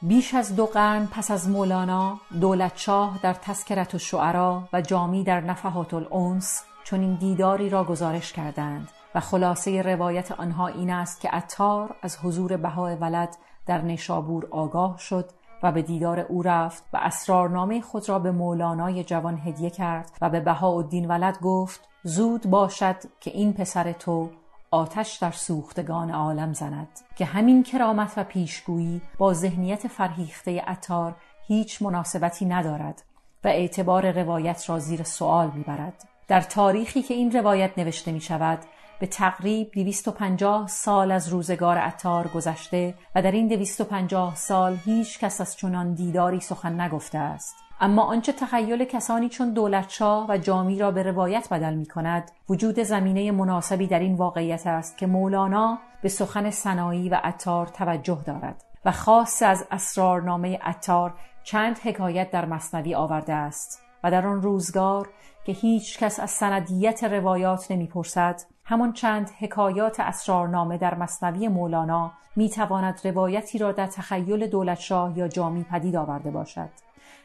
بیش 0.03 0.35
از 0.35 0.57
دو 0.57 0.67
قرن 0.67 1.07
پس 1.07 1.31
از 1.31 1.49
مولانا 1.49 2.21
دولتشاه 2.41 3.19
در 3.23 3.35
تسکرت 3.35 3.97
شعرا 3.97 4.69
و 4.73 4.81
جامی 4.83 5.25
در 5.25 5.41
نفحات 5.41 5.95
الانس 5.95 6.63
چون 6.85 7.01
این 7.01 7.15
دیداری 7.15 7.71
را 7.71 7.85
گزارش 7.85 8.33
کردند 8.33 8.89
و 9.15 9.21
خلاصه 9.21 9.83
روایت 9.83 10.33
آنها 10.33 10.67
این 10.67 10.91
است 10.91 11.21
که 11.21 11.37
اتار 11.37 11.97
از 12.03 12.19
حضور 12.19 12.57
بهای 12.57 12.95
ولد 12.95 13.37
در 13.67 13.83
نشابور 13.83 14.49
آگاه 14.51 14.99
شد 14.99 15.31
و 15.65 15.73
به 15.73 15.83
دیدار 15.83 16.21
او 16.21 16.43
رفت 16.43 16.85
و 16.93 16.97
اسرارنامه 17.03 17.81
خود 17.81 18.09
را 18.09 18.19
به 18.19 18.31
مولانای 18.31 19.05
جوان 19.05 19.39
هدیه 19.39 19.71
کرد 19.71 20.11
و 20.21 20.31
به 20.31 20.41
بهاءالدین 20.41 21.09
ولد 21.09 21.41
گفت 21.41 21.89
زود 22.03 22.47
باشد 22.47 22.97
که 23.21 23.31
این 23.31 23.53
پسر 23.53 23.93
تو 23.93 24.31
آتش 24.71 25.17
در 25.17 25.31
سوختگان 25.31 26.11
عالم 26.11 26.53
زند 26.53 26.89
که 27.17 27.25
همین 27.25 27.63
کرامت 27.63 28.13
و 28.17 28.25
پیشگویی 28.25 29.03
با 29.19 29.35
ذهنیت 29.35 29.89
فرهیخته 29.89 30.65
اتار 30.69 31.15
هیچ 31.47 31.83
مناسبتی 31.83 32.45
ندارد 32.45 33.03
و 33.45 33.49
اعتبار 33.49 34.23
روایت 34.23 34.71
را 34.71 34.79
زیر 34.79 35.03
سوال 35.03 35.51
می‌برد. 35.55 36.09
در 36.29 36.41
تاریخی 36.41 37.03
که 37.03 37.15
این 37.15 37.33
روایت 37.33 37.79
نوشته 37.79 38.13
می 38.13 38.21
شود 38.21 38.59
به 39.05 39.09
تقریب 39.09 39.71
250 39.73 40.67
سال 40.69 41.13
از 41.13 41.29
روزگار 41.29 41.79
اتار 41.79 42.29
گذشته 42.29 42.95
و 43.15 43.23
در 43.23 43.31
این 43.31 43.49
250 43.49 44.35
سال 44.35 44.79
هیچ 44.85 45.19
کس 45.19 45.41
از 45.41 45.57
چنان 45.57 45.95
دیداری 45.95 46.41
سخن 46.41 46.81
نگفته 46.81 47.19
است. 47.19 47.57
اما 47.81 48.03
آنچه 48.03 48.33
تخیل 48.33 48.85
کسانی 48.85 49.29
چون 49.29 49.53
دولتشاه 49.53 50.27
و 50.29 50.39
جامی 50.39 50.79
را 50.79 50.91
به 50.91 51.03
روایت 51.03 51.49
بدل 51.51 51.75
می 51.75 51.87
کند 51.87 52.31
وجود 52.49 52.83
زمینه 52.83 53.31
مناسبی 53.33 53.87
در 53.87 53.99
این 53.99 54.15
واقعیت 54.15 54.67
است 54.67 54.99
که 54.99 55.07
مولانا 55.07 55.79
به 56.03 56.09
سخن 56.09 56.51
سنایی 56.51 57.09
و 57.09 57.21
عطار 57.25 57.67
توجه 57.67 58.19
دارد 58.27 58.65
و 58.85 58.93
خاص 58.93 59.43
از 59.43 59.67
اسرارنامه 59.71 60.59
عطار 60.63 61.15
چند 61.43 61.79
حکایت 61.79 62.31
در 62.31 62.45
مصنوی 62.45 62.95
آورده 62.95 63.33
است 63.33 63.83
و 64.05 64.11
در 64.11 64.27
آن 64.27 64.43
روزگار 64.43 65.09
که 65.45 65.53
هیچ 65.53 65.99
کس 65.99 66.21
از 66.21 66.31
سندیت 66.31 67.05
روایات 67.05 67.71
نمی‌پرسد 67.71 68.54
همان 68.67 68.93
چند 68.93 69.31
حکایات 69.39 70.01
اسرارنامه 70.01 70.79
در 70.79 70.95
مصنوی 70.95 71.49
مولانا 71.49 72.13
می 72.37 72.51
تواند 72.51 73.01
روایتی 73.05 73.59
را 73.59 73.73
در 73.73 73.87
تخیل 73.87 74.47
دولتشاه 74.47 75.19
یا 75.19 75.29
جامی 75.29 75.65
پدید 75.65 75.97
آورده 75.97 76.31
باشد 76.31 76.69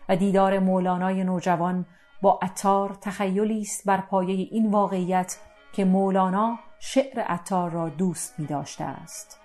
و 0.09 0.15
دیدار 0.15 0.59
مولانای 0.59 1.23
نوجوان 1.23 1.85
با 2.21 2.39
اتار 2.43 2.97
تخیلی 3.01 3.61
است 3.61 3.85
بر 3.85 4.01
پایه 4.01 4.47
این 4.51 4.71
واقعیت 4.71 5.39
که 5.73 5.85
مولانا 5.85 6.59
شعر 6.79 7.19
عطار 7.19 7.71
را 7.71 7.89
دوست 7.89 8.39
می 8.39 8.45
داشته 8.45 8.83
است. 8.83 9.39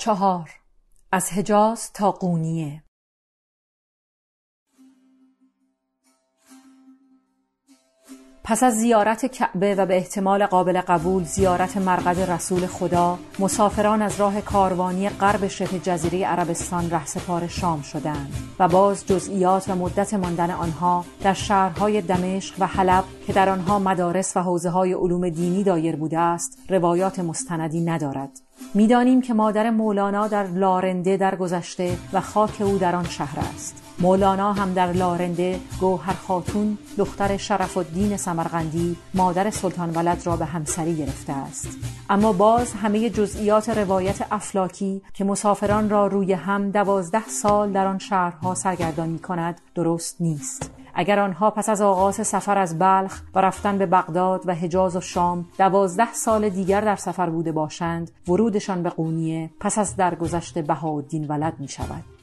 چهار. 0.00 0.50
از 1.12 1.32
حجاز 1.32 1.92
تا 1.92 2.12
قونیه. 2.12 2.82
پس 8.44 8.62
از 8.62 8.74
زیارت 8.74 9.26
کعبه 9.26 9.74
و 9.74 9.86
به 9.86 9.96
احتمال 9.96 10.46
قابل 10.46 10.80
قبول 10.80 11.24
زیارت 11.24 11.76
مرقد 11.76 12.30
رسول 12.30 12.66
خدا 12.66 13.18
مسافران 13.38 14.02
از 14.02 14.20
راه 14.20 14.40
کاروانی 14.40 15.08
غرب 15.08 15.48
شبه 15.48 15.78
جزیره 15.78 16.26
عربستان 16.26 16.90
رهسپار 16.90 17.46
شام 17.46 17.82
شدند 17.82 18.34
و 18.58 18.68
باز 18.68 19.06
جزئیات 19.06 19.68
و 19.68 19.74
مدت 19.74 20.14
ماندن 20.14 20.50
آنها 20.50 21.04
در 21.22 21.34
شهرهای 21.34 22.02
دمشق 22.02 22.54
و 22.58 22.66
حلب 22.66 23.04
که 23.26 23.32
در 23.32 23.48
آنها 23.48 23.78
مدارس 23.78 24.36
و 24.36 24.40
حوزه 24.40 24.70
های 24.70 24.92
علوم 24.92 25.28
دینی 25.28 25.64
دایر 25.64 25.96
بوده 25.96 26.18
است 26.18 26.58
روایات 26.68 27.18
مستندی 27.18 27.80
ندارد. 27.80 28.30
می‌دانیم 28.74 29.22
که 29.22 29.34
مادر 29.34 29.70
مولانا 29.70 30.28
در 30.28 30.46
لارنده 30.46 31.16
درگذشته 31.16 31.98
و 32.12 32.20
خاک 32.20 32.60
او 32.60 32.78
در 32.78 32.96
آن 32.96 33.04
شهر 33.04 33.38
است. 33.54 33.82
مولانا 33.98 34.52
هم 34.52 34.72
در 34.72 34.92
لارنده 34.92 35.60
گوهر 35.80 36.12
خاتون 36.12 36.78
دختر 36.98 37.36
شرف 37.36 37.76
الدین 37.76 38.16
سمرقندی 38.16 38.96
مادر 39.14 39.50
سلطان 39.50 39.90
ولد 39.90 40.22
را 40.26 40.36
به 40.36 40.44
همسری 40.44 40.96
گرفته 40.96 41.32
است. 41.32 41.68
اما 42.10 42.32
باز 42.32 42.72
همه 42.72 43.10
جزئیات 43.10 43.68
روایت 43.68 44.26
افلاکی 44.30 45.02
که 45.14 45.24
مسافران 45.24 45.90
را 45.90 46.06
روی 46.06 46.32
هم 46.32 46.70
دوازده 46.70 47.28
سال 47.28 47.72
در 47.72 47.86
آن 47.86 47.98
شهرها 47.98 48.54
سرگردانی 48.54 49.18
کند 49.18 49.60
درست 49.74 50.16
نیست. 50.20 50.70
اگر 51.00 51.18
آنها 51.18 51.50
پس 51.50 51.68
از 51.68 51.80
آغاز 51.80 52.26
سفر 52.26 52.58
از 52.58 52.78
بلخ 52.78 53.22
و 53.34 53.40
رفتن 53.40 53.78
به 53.78 53.86
بغداد 53.86 54.42
و 54.48 54.54
حجاز 54.54 54.96
و 54.96 55.00
شام 55.00 55.48
دوازده 55.58 56.12
سال 56.12 56.48
دیگر 56.48 56.80
در 56.80 56.96
سفر 56.96 57.30
بوده 57.30 57.52
باشند 57.52 58.10
ورودشان 58.28 58.82
به 58.82 58.90
قونیه 58.90 59.50
پس 59.60 59.78
از 59.78 59.96
درگذشت 59.96 60.58
بهاءالدین 60.58 61.28
ولد 61.28 61.54
می 61.58 61.68
شود 61.68 62.19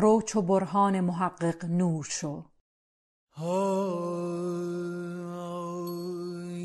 رو 0.00 0.22
چو 0.22 0.42
برهان 0.42 1.00
محقق 1.00 1.64
نور 1.64 2.04
شو. 2.04 2.44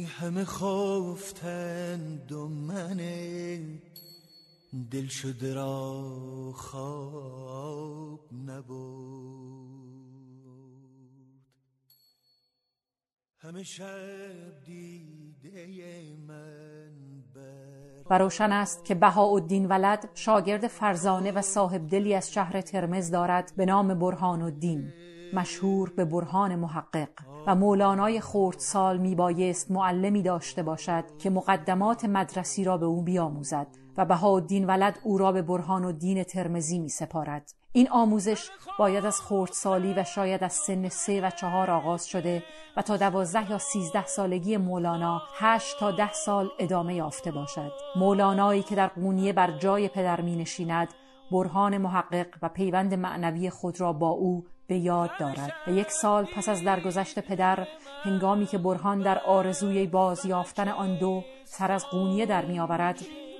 همه 0.05 0.45
خفتند 0.45 2.31
و 2.31 2.47
من 2.47 2.97
دل 4.91 5.07
شده 5.07 5.53
را 5.53 6.51
خواب 6.55 8.33
نبود 8.33 9.75
همه 13.37 13.63
شب 13.63 14.63
دیده 14.65 16.15
من 16.27 17.23
و 18.09 18.17
روشن 18.17 18.51
است 18.51 18.85
که 18.85 18.95
بهاءالدین 18.95 19.65
ولد 19.65 20.09
شاگرد 20.13 20.67
فرزانه 20.67 21.31
و 21.31 21.41
صاحب 21.41 21.87
دلی 21.87 22.15
از 22.15 22.33
شهر 22.33 22.61
ترمز 22.61 23.11
دارد 23.11 23.51
به 23.57 23.65
نام 23.65 23.99
برهان 23.99 24.41
الدین 24.41 24.93
مشهور 25.33 25.93
به 25.95 26.05
برهان 26.05 26.55
محقق. 26.55 27.09
و 27.47 27.55
مولانای 27.55 28.21
می 28.97 29.15
بایست 29.15 29.71
معلمی 29.71 30.21
داشته 30.21 30.63
باشد 30.63 31.03
که 31.19 31.29
مقدمات 31.29 32.05
مدرسی 32.05 32.63
را 32.63 32.77
به 32.77 32.85
او 32.85 33.03
بیاموزد. 33.03 33.67
و 33.97 34.05
بهاءالدین 34.05 34.65
ولد 34.67 34.99
او 35.03 35.17
را 35.17 35.31
به 35.31 35.41
برهان 35.41 35.85
الدین 35.85 36.23
ترمزی 36.23 36.79
می 36.79 36.89
سپارد 36.89 37.53
این 37.71 37.89
آموزش 37.89 38.49
باید 38.79 39.05
از 39.05 39.21
خردسالی 39.21 39.93
و 39.93 40.03
شاید 40.03 40.43
از 40.43 40.53
سن 40.53 40.89
سه 40.89 41.21
و 41.21 41.29
چهار 41.29 41.71
آغاز 41.71 42.07
شده 42.07 42.43
و 42.77 42.81
تا 42.81 42.97
دوازده 42.97 43.51
یا 43.51 43.57
سیزده 43.57 44.05
سالگی 44.05 44.57
مولانا 44.57 45.21
هشت 45.37 45.79
تا 45.79 45.91
ده 45.91 46.13
سال 46.13 46.49
ادامه 46.59 46.95
یافته 46.95 47.31
باشد. 47.31 47.71
مولانایی 47.95 48.63
که 48.63 48.75
در 48.75 48.87
قونیه 48.87 49.33
بر 49.33 49.51
جای 49.51 49.87
پدر 49.87 50.21
می 50.21 50.35
نشیند 50.35 50.87
برهان 51.31 51.77
محقق 51.77 52.27
و 52.41 52.49
پیوند 52.49 52.93
معنوی 52.93 53.49
خود 53.49 53.81
را 53.81 53.93
با 53.93 54.09
او 54.09 54.45
به 54.67 54.77
یاد 54.77 55.09
دارد. 55.19 55.53
و 55.67 55.71
یک 55.71 55.91
سال 55.91 56.25
پس 56.25 56.49
از 56.49 56.63
درگذشت 56.63 57.19
پدر 57.19 57.67
هنگامی 58.03 58.45
که 58.45 58.57
برهان 58.57 59.01
در 59.01 59.19
آرزوی 59.19 59.87
بازیافتن 59.87 60.67
آن 60.67 60.97
دو 60.97 61.23
سر 61.45 61.71
از 61.71 61.85
قونیه 61.85 62.25
در 62.25 62.45
میآورد 62.45 62.99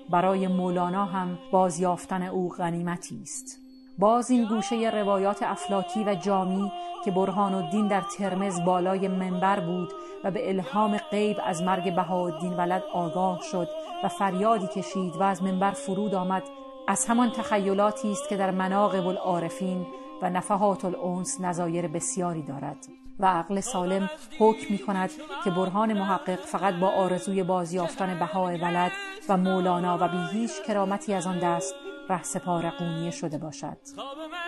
برای 0.09 0.47
مولانا 0.47 1.05
هم 1.05 1.37
بازیافتن 1.51 2.23
او 2.23 2.49
غنیمتی 2.49 3.19
است. 3.21 3.59
باز 3.97 4.31
این 4.31 4.45
گوشه 4.45 4.89
روایات 4.89 5.43
افلاکی 5.43 6.03
و 6.03 6.15
جامی 6.15 6.71
که 7.05 7.11
برهان 7.11 7.53
الدین 7.53 7.87
در 7.87 8.01
ترمز 8.17 8.61
بالای 8.61 9.07
منبر 9.07 9.59
بود 9.59 9.93
و 10.23 10.31
به 10.31 10.49
الهام 10.49 10.97
غیب 10.97 11.37
از 11.45 11.61
مرگ 11.61 11.95
بهاءالدین 11.95 12.53
ولد 12.53 12.83
آگاه 12.93 13.41
شد 13.51 13.67
و 14.03 14.07
فریادی 14.07 14.67
کشید 14.67 15.15
و 15.15 15.23
از 15.23 15.43
منبر 15.43 15.71
فرود 15.71 16.15
آمد 16.15 16.43
از 16.87 17.05
همان 17.05 17.31
تخیلاتی 17.31 18.11
است 18.11 18.29
که 18.29 18.37
در 18.37 18.51
مناقب 18.51 19.07
العارفین 19.07 19.85
و 20.21 20.29
نفحات 20.29 20.85
الانس 20.85 21.41
نظایر 21.41 21.87
بسیاری 21.87 22.41
دارد. 22.41 22.77
و 23.19 23.25
عقل 23.25 23.60
سالم 23.60 24.10
حکم 24.39 24.65
می 24.69 24.78
کند 24.78 25.10
که 25.43 25.49
برهان 25.49 25.93
محقق 25.93 26.39
فقط 26.39 26.73
با 26.73 26.89
آرزوی 26.89 27.43
بازیافتن 27.43 28.19
بهای 28.19 28.58
ولد 28.58 28.91
و 29.30 29.38
مولانا 29.38 29.97
و 30.01 30.08
بی 30.08 30.39
هیچ 30.39 30.51
کرامتی 30.67 31.13
از 31.13 31.28
آن 31.28 31.39
دست 31.39 31.75
سپار 32.23 32.69
قونیه 32.69 33.12
شده 33.12 33.38
باشد. 33.38 33.78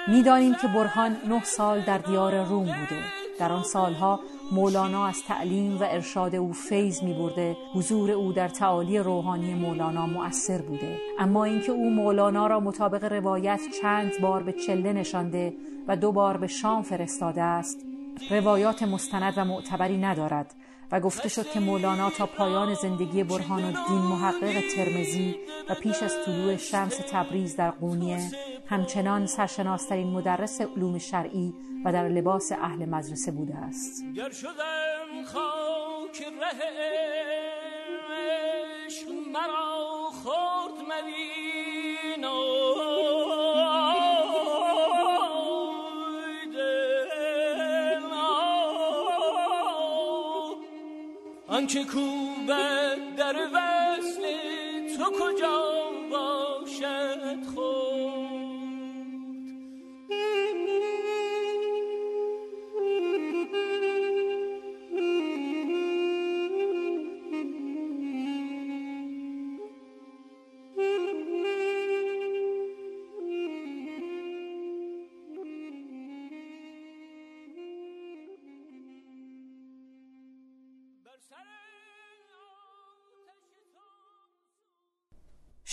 می‌دانیم 0.08 0.56
که 0.62 0.68
برهان 0.68 1.18
نه 1.28 1.44
سال 1.44 1.82
در 1.82 1.98
دیار 1.98 2.44
روم 2.44 2.66
بوده. 2.66 3.04
در 3.40 3.52
آن 3.52 3.64
سالها 3.64 4.20
مولانا 4.52 5.08
از 5.08 5.24
تعلیم 5.24 5.80
و 5.80 5.84
ارشاد 5.84 6.36
او 6.36 6.54
فیض 6.54 7.04
می 7.04 7.14
برده 7.14 7.58
حضور 7.74 8.12
او 8.12 8.34
در 8.34 8.48
تعالی 8.48 9.00
روحانی 9.00 9.54
مولانا 9.54 10.06
مؤثر 10.06 10.62
بوده. 10.62 10.98
اما 11.20 11.44
اینکه 11.44 11.72
او 11.72 11.90
مولانا 11.90 12.48
را 12.48 12.60
مطابق 12.60 13.04
روایت 13.04 13.62
چند 13.82 14.12
بار 14.22 14.44
به 14.44 14.54
چله 14.54 14.94
نشانده 14.94 15.54
و 15.88 15.96
دو 15.96 16.12
بار 16.12 16.38
به 16.38 16.48
شام 16.48 16.82
فرستاده 16.82 17.42
است 17.42 17.86
روایات 18.30 18.84
مستند 18.84 19.34
و 19.38 19.46
معتبری 19.46 19.98
ندارد 19.98 20.56
و 20.92 21.00
گفته 21.00 21.30
شد 21.30 21.50
که 21.50 21.60
مولانا 21.60 22.10
تا 22.10 22.26
پایان 22.26 22.74
زندگی 22.74 23.24
برهان 23.24 23.64
الدین 23.64 23.98
محقق 23.98 24.64
ترمزی 24.76 25.36
و 25.70 25.76
پیش 25.76 26.04
از 26.04 26.16
طلوع 26.26 26.56
شمس 26.58 26.98
تبریز 27.12 27.56
در 27.56 27.72
قونیه 27.72 28.32
همچنان 28.68 29.26
سرشناسترین 29.26 30.08
مدرس 30.08 30.62
علوم 30.62 30.98
شرعی 30.98 31.54
و 31.86 31.94
در 31.94 32.10
لباس 32.10 32.52
اهل 32.52 32.86
مدرسه 32.86 33.32
بوده 33.32 33.56
است. 33.56 34.04
آنکه 51.58 51.84
کوبد 51.84 53.16
در 53.18 53.36
وصل 53.54 54.22
تو 54.98 55.04
کجا 55.12 55.97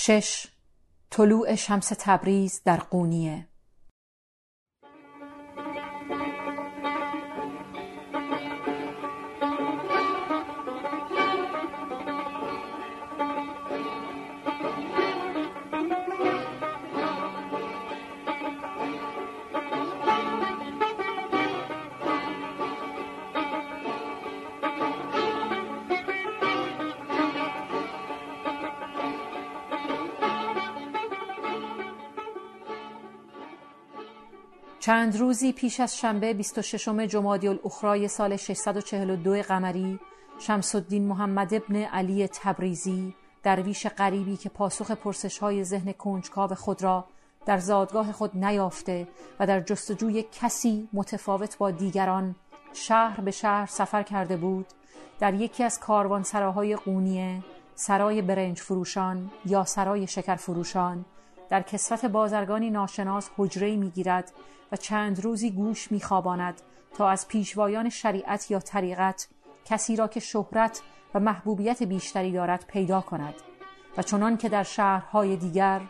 شش 0.06 0.46
طلوع 1.10 1.54
شمس 1.54 1.92
تبریز 1.98 2.60
در 2.64 2.76
قونیه. 2.76 3.48
چند 34.94 35.16
روزی 35.16 35.52
پیش 35.52 35.80
از 35.80 35.96
شنبه 35.96 36.34
26 36.34 36.88
جمادی 36.88 37.48
الاخرای 37.48 38.08
سال 38.08 38.36
642 38.36 39.42
قمری 39.42 40.00
شمس 40.38 40.74
الدین 40.74 41.06
محمد 41.06 41.54
ابن 41.54 41.76
علی 41.76 42.28
تبریزی 42.28 43.14
درویش 43.42 43.86
غریبی 43.86 44.36
که 44.36 44.48
پاسخ 44.48 44.90
پرسش 44.90 45.38
های 45.38 45.64
ذهن 45.64 45.92
کنجکاو 45.92 46.54
خود 46.54 46.82
را 46.82 47.04
در 47.46 47.58
زادگاه 47.58 48.12
خود 48.12 48.36
نیافته 48.36 49.08
و 49.40 49.46
در 49.46 49.60
جستجوی 49.60 50.24
کسی 50.32 50.88
متفاوت 50.92 51.58
با 51.58 51.70
دیگران 51.70 52.34
شهر 52.72 53.20
به 53.20 53.30
شهر 53.30 53.66
سفر 53.66 54.02
کرده 54.02 54.36
بود 54.36 54.66
در 55.20 55.34
یکی 55.34 55.64
از 55.64 55.80
کاروانسراهای 55.80 56.76
قونیه 56.76 57.42
سرای 57.74 58.22
برنج 58.22 58.60
فروشان 58.60 59.30
یا 59.46 59.64
سرای 59.64 60.06
شکر 60.06 60.36
فروشان 60.36 61.04
در 61.48 61.62
کسوت 61.62 62.04
بازرگانی 62.04 62.70
ناشناس 62.70 63.30
حجره 63.36 63.76
می‌گیرد 63.76 64.32
و 64.72 64.76
چند 64.76 65.24
روزی 65.24 65.50
گوش 65.50 65.92
میخواباند 65.92 66.60
تا 66.96 67.08
از 67.08 67.28
پیشوایان 67.28 67.88
شریعت 67.88 68.50
یا 68.50 68.58
طریقت 68.58 69.28
کسی 69.64 69.96
را 69.96 70.08
که 70.08 70.20
شهرت 70.20 70.82
و 71.14 71.20
محبوبیت 71.20 71.82
بیشتری 71.82 72.32
دارد 72.32 72.64
پیدا 72.68 73.00
کند 73.00 73.34
و 73.96 74.02
چنان 74.02 74.36
که 74.36 74.48
در 74.48 74.62
شهرهای 74.62 75.36
دیگر 75.36 75.80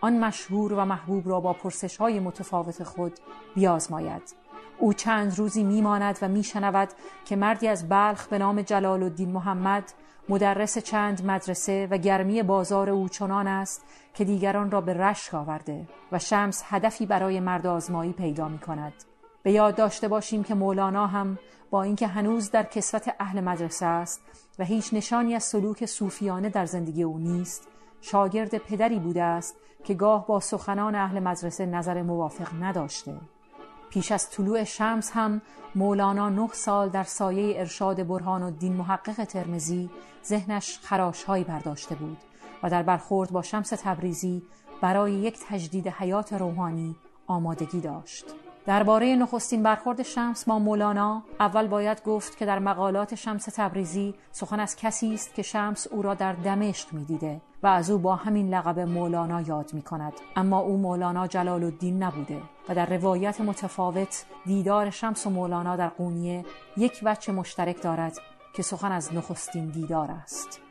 آن 0.00 0.18
مشهور 0.18 0.72
و 0.72 0.84
محبوب 0.84 1.28
را 1.28 1.40
با 1.40 1.52
پرسش 1.52 1.96
های 1.96 2.20
متفاوت 2.20 2.82
خود 2.82 3.12
بیازماید. 3.54 4.34
او 4.78 4.92
چند 4.92 5.38
روزی 5.38 5.64
میماند 5.64 6.18
و 6.22 6.28
میشنود 6.28 6.88
که 7.24 7.36
مردی 7.36 7.68
از 7.68 7.88
بلخ 7.88 8.26
به 8.26 8.38
نام 8.38 8.62
جلال 8.62 9.02
الدین 9.02 9.32
محمد 9.32 9.92
مدرس 10.28 10.78
چند 10.78 11.26
مدرسه 11.26 11.88
و 11.90 11.96
گرمی 11.98 12.42
بازار 12.42 12.90
او 12.90 13.08
چنان 13.08 13.46
است 13.46 13.84
که 14.14 14.24
دیگران 14.24 14.70
را 14.70 14.80
به 14.80 14.94
رشک 14.94 15.34
آورده 15.34 15.88
و 16.12 16.18
شمس 16.18 16.62
هدفی 16.66 17.06
برای 17.06 17.40
مرد 17.40 17.66
آزمایی 17.66 18.12
پیدا 18.12 18.48
می 18.48 18.58
کند. 18.58 18.92
به 19.42 19.52
یاد 19.52 19.74
داشته 19.74 20.08
باشیم 20.08 20.42
که 20.42 20.54
مولانا 20.54 21.06
هم 21.06 21.38
با 21.70 21.82
اینکه 21.82 22.06
هنوز 22.06 22.50
در 22.50 22.62
کسوت 22.62 23.14
اهل 23.20 23.40
مدرسه 23.40 23.86
است 23.86 24.20
و 24.58 24.64
هیچ 24.64 24.94
نشانی 24.94 25.34
از 25.34 25.44
سلوک 25.44 25.86
صوفیانه 25.86 26.48
در 26.48 26.66
زندگی 26.66 27.02
او 27.02 27.18
نیست 27.18 27.68
شاگرد 28.00 28.58
پدری 28.58 28.98
بوده 28.98 29.22
است 29.22 29.56
که 29.84 29.94
گاه 29.94 30.26
با 30.26 30.40
سخنان 30.40 30.94
اهل 30.94 31.20
مدرسه 31.20 31.66
نظر 31.66 32.02
موافق 32.02 32.48
نداشته 32.62 33.14
پیش 33.94 34.12
از 34.12 34.30
طلوع 34.30 34.64
شمس 34.64 35.10
هم 35.14 35.42
مولانا 35.74 36.28
نه 36.28 36.48
سال 36.52 36.88
در 36.88 37.02
سایه 37.02 37.60
ارشاد 37.60 38.06
برهان 38.06 38.42
و 38.42 38.50
دین 38.50 38.72
محقق 38.72 39.24
ترمزی 39.24 39.90
ذهنش 40.24 40.78
خراشهایی 40.82 41.44
برداشته 41.44 41.94
بود 41.94 42.16
و 42.62 42.70
در 42.70 42.82
برخورد 42.82 43.30
با 43.30 43.42
شمس 43.42 43.68
تبریزی 43.68 44.42
برای 44.80 45.12
یک 45.12 45.38
تجدید 45.48 45.88
حیات 45.88 46.32
روحانی 46.32 46.96
آمادگی 47.26 47.80
داشت. 47.80 48.24
درباره 48.66 49.16
نخستین 49.16 49.62
برخورد 49.62 50.02
شمس 50.02 50.44
با 50.44 50.58
مولانا 50.58 51.22
اول 51.40 51.66
باید 51.66 52.02
گفت 52.02 52.38
که 52.38 52.46
در 52.46 52.58
مقالات 52.58 53.14
شمس 53.14 53.44
تبریزی 53.44 54.14
سخن 54.32 54.60
از 54.60 54.76
کسی 54.76 55.14
است 55.14 55.34
که 55.34 55.42
شمس 55.42 55.86
او 55.86 56.02
را 56.02 56.14
در 56.14 56.32
دمشق 56.32 56.92
می‌دیده 56.92 57.40
و 57.62 57.66
از 57.66 57.90
او 57.90 57.98
با 57.98 58.16
همین 58.16 58.54
لقب 58.54 58.78
مولانا 58.80 59.40
یاد 59.40 59.74
می 59.74 59.82
کند 59.82 60.12
اما 60.36 60.58
او 60.58 60.76
مولانا 60.76 61.26
جلال 61.26 61.64
الدین 61.64 62.02
نبوده 62.02 62.42
و 62.68 62.74
در 62.74 62.86
روایت 62.86 63.40
متفاوت 63.40 64.24
دیدار 64.46 64.90
شمس 64.90 65.26
و 65.26 65.30
مولانا 65.30 65.76
در 65.76 65.88
قونیه 65.88 66.44
یک 66.76 67.00
وجه 67.02 67.32
مشترک 67.32 67.82
دارد 67.82 68.18
که 68.54 68.62
سخن 68.62 68.92
از 68.92 69.14
نخستین 69.14 69.66
دیدار 69.66 70.10
است. 70.10 70.63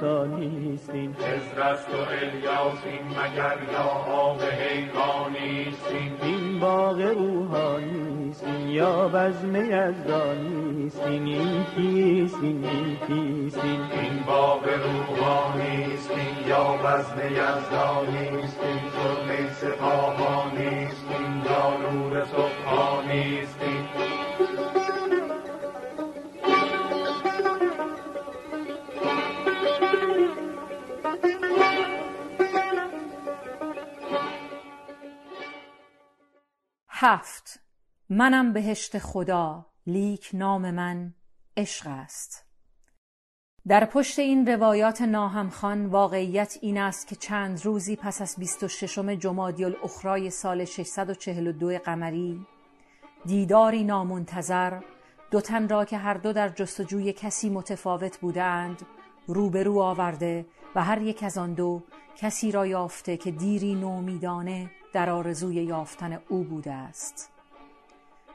ثانیست 0.00 0.90
این 0.90 1.14
خضر 1.14 1.62
است 1.62 1.88
و 1.88 1.96
الیاس 1.96 2.84
این 2.84 3.06
مگر 3.08 3.58
یا 3.72 4.12
آب 4.14 4.42
حیوانیست 4.42 5.86
این 5.90 6.12
این 6.22 6.60
باغ 6.60 7.00
روحانیست 7.00 8.44
این 8.44 8.68
یا 8.68 9.08
بزم 9.08 9.56
یزدانیست 9.56 11.02
این 11.02 11.26
این 11.26 11.64
کیست 11.76 12.38
این 12.42 12.64
این 12.64 12.96
کیست 13.06 13.64
این 13.64 14.22
باغ 14.26 14.64
روحانیست 14.64 16.10
این 16.10 16.48
یا 16.48 16.64
بزم 16.64 17.18
یزدانیست 17.18 18.60
این 18.62 18.80
ظلم 18.94 19.48
سپاهانیست 19.50 21.06
این 21.10 21.42
یا 21.44 21.90
نور 21.90 22.24
سبحانیست 22.24 23.58
هفت. 37.00 37.60
منم 38.08 38.52
بهشت 38.52 38.98
خدا. 38.98 39.66
لیک 39.86 40.30
نام 40.32 40.70
من 40.70 41.14
عشق 41.56 41.86
است. 41.86 42.44
در 43.68 43.84
پشت 43.84 44.18
این 44.18 44.46
روایات 44.46 45.02
ناهمخوان 45.02 45.86
واقعیت 45.86 46.58
این 46.60 46.78
است 46.78 47.06
که 47.06 47.16
چند 47.16 47.64
روزی 47.64 47.96
پس 47.96 48.22
از 48.22 48.34
26 48.38 48.98
جمادی 48.98 49.64
الاخرای 49.64 50.30
سال 50.30 50.64
642 50.64 51.78
قمری 51.78 52.46
دیداری 53.24 53.84
نامنتظر 53.84 54.80
دو 55.30 55.40
تن 55.40 55.68
را 55.68 55.84
که 55.84 55.96
هر 55.96 56.14
دو 56.14 56.32
در 56.32 56.48
جستجوی 56.48 57.12
کسی 57.12 57.50
متفاوت 57.50 58.18
بودند 58.18 58.82
روبرو 59.26 59.80
آورده 59.80 60.46
و 60.74 60.84
هر 60.84 61.02
یک 61.02 61.22
از 61.22 61.38
آن 61.38 61.54
دو 61.54 61.82
کسی 62.16 62.52
را 62.52 62.66
یافته 62.66 63.16
که 63.16 63.30
دیری 63.30 63.74
نومیدانه 63.74 64.70
در 64.92 65.10
آرزوی 65.10 65.54
یافتن 65.54 66.20
او 66.28 66.44
بوده 66.44 66.72
است. 66.72 67.30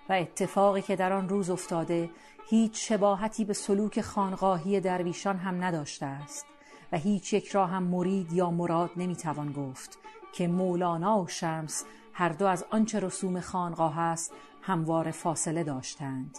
و 0.09 0.13
اتفاقی 0.13 0.81
که 0.81 0.95
در 0.95 1.13
آن 1.13 1.29
روز 1.29 1.49
افتاده 1.49 2.09
هیچ 2.49 2.89
شباهتی 2.89 3.45
به 3.45 3.53
سلوک 3.53 4.01
خانقاهی 4.01 4.79
درویشان 4.79 5.37
هم 5.37 5.63
نداشته 5.63 6.05
است 6.05 6.45
و 6.91 6.97
هیچ 6.97 7.33
یک 7.33 7.47
را 7.47 7.67
هم 7.67 7.83
مرید 7.83 8.33
یا 8.33 8.51
مراد 8.51 8.91
نمی‌توان 8.97 9.51
گفت 9.51 9.99
که 10.33 10.47
مولانا 10.47 11.21
و 11.21 11.27
شمس 11.27 11.85
هر 12.13 12.29
دو 12.29 12.45
از 12.45 12.65
آنچه 12.69 12.99
رسوم 12.99 13.39
خانقاه 13.39 13.99
است 13.99 14.33
هموار 14.61 15.11
فاصله 15.11 15.63
داشتند. 15.63 16.37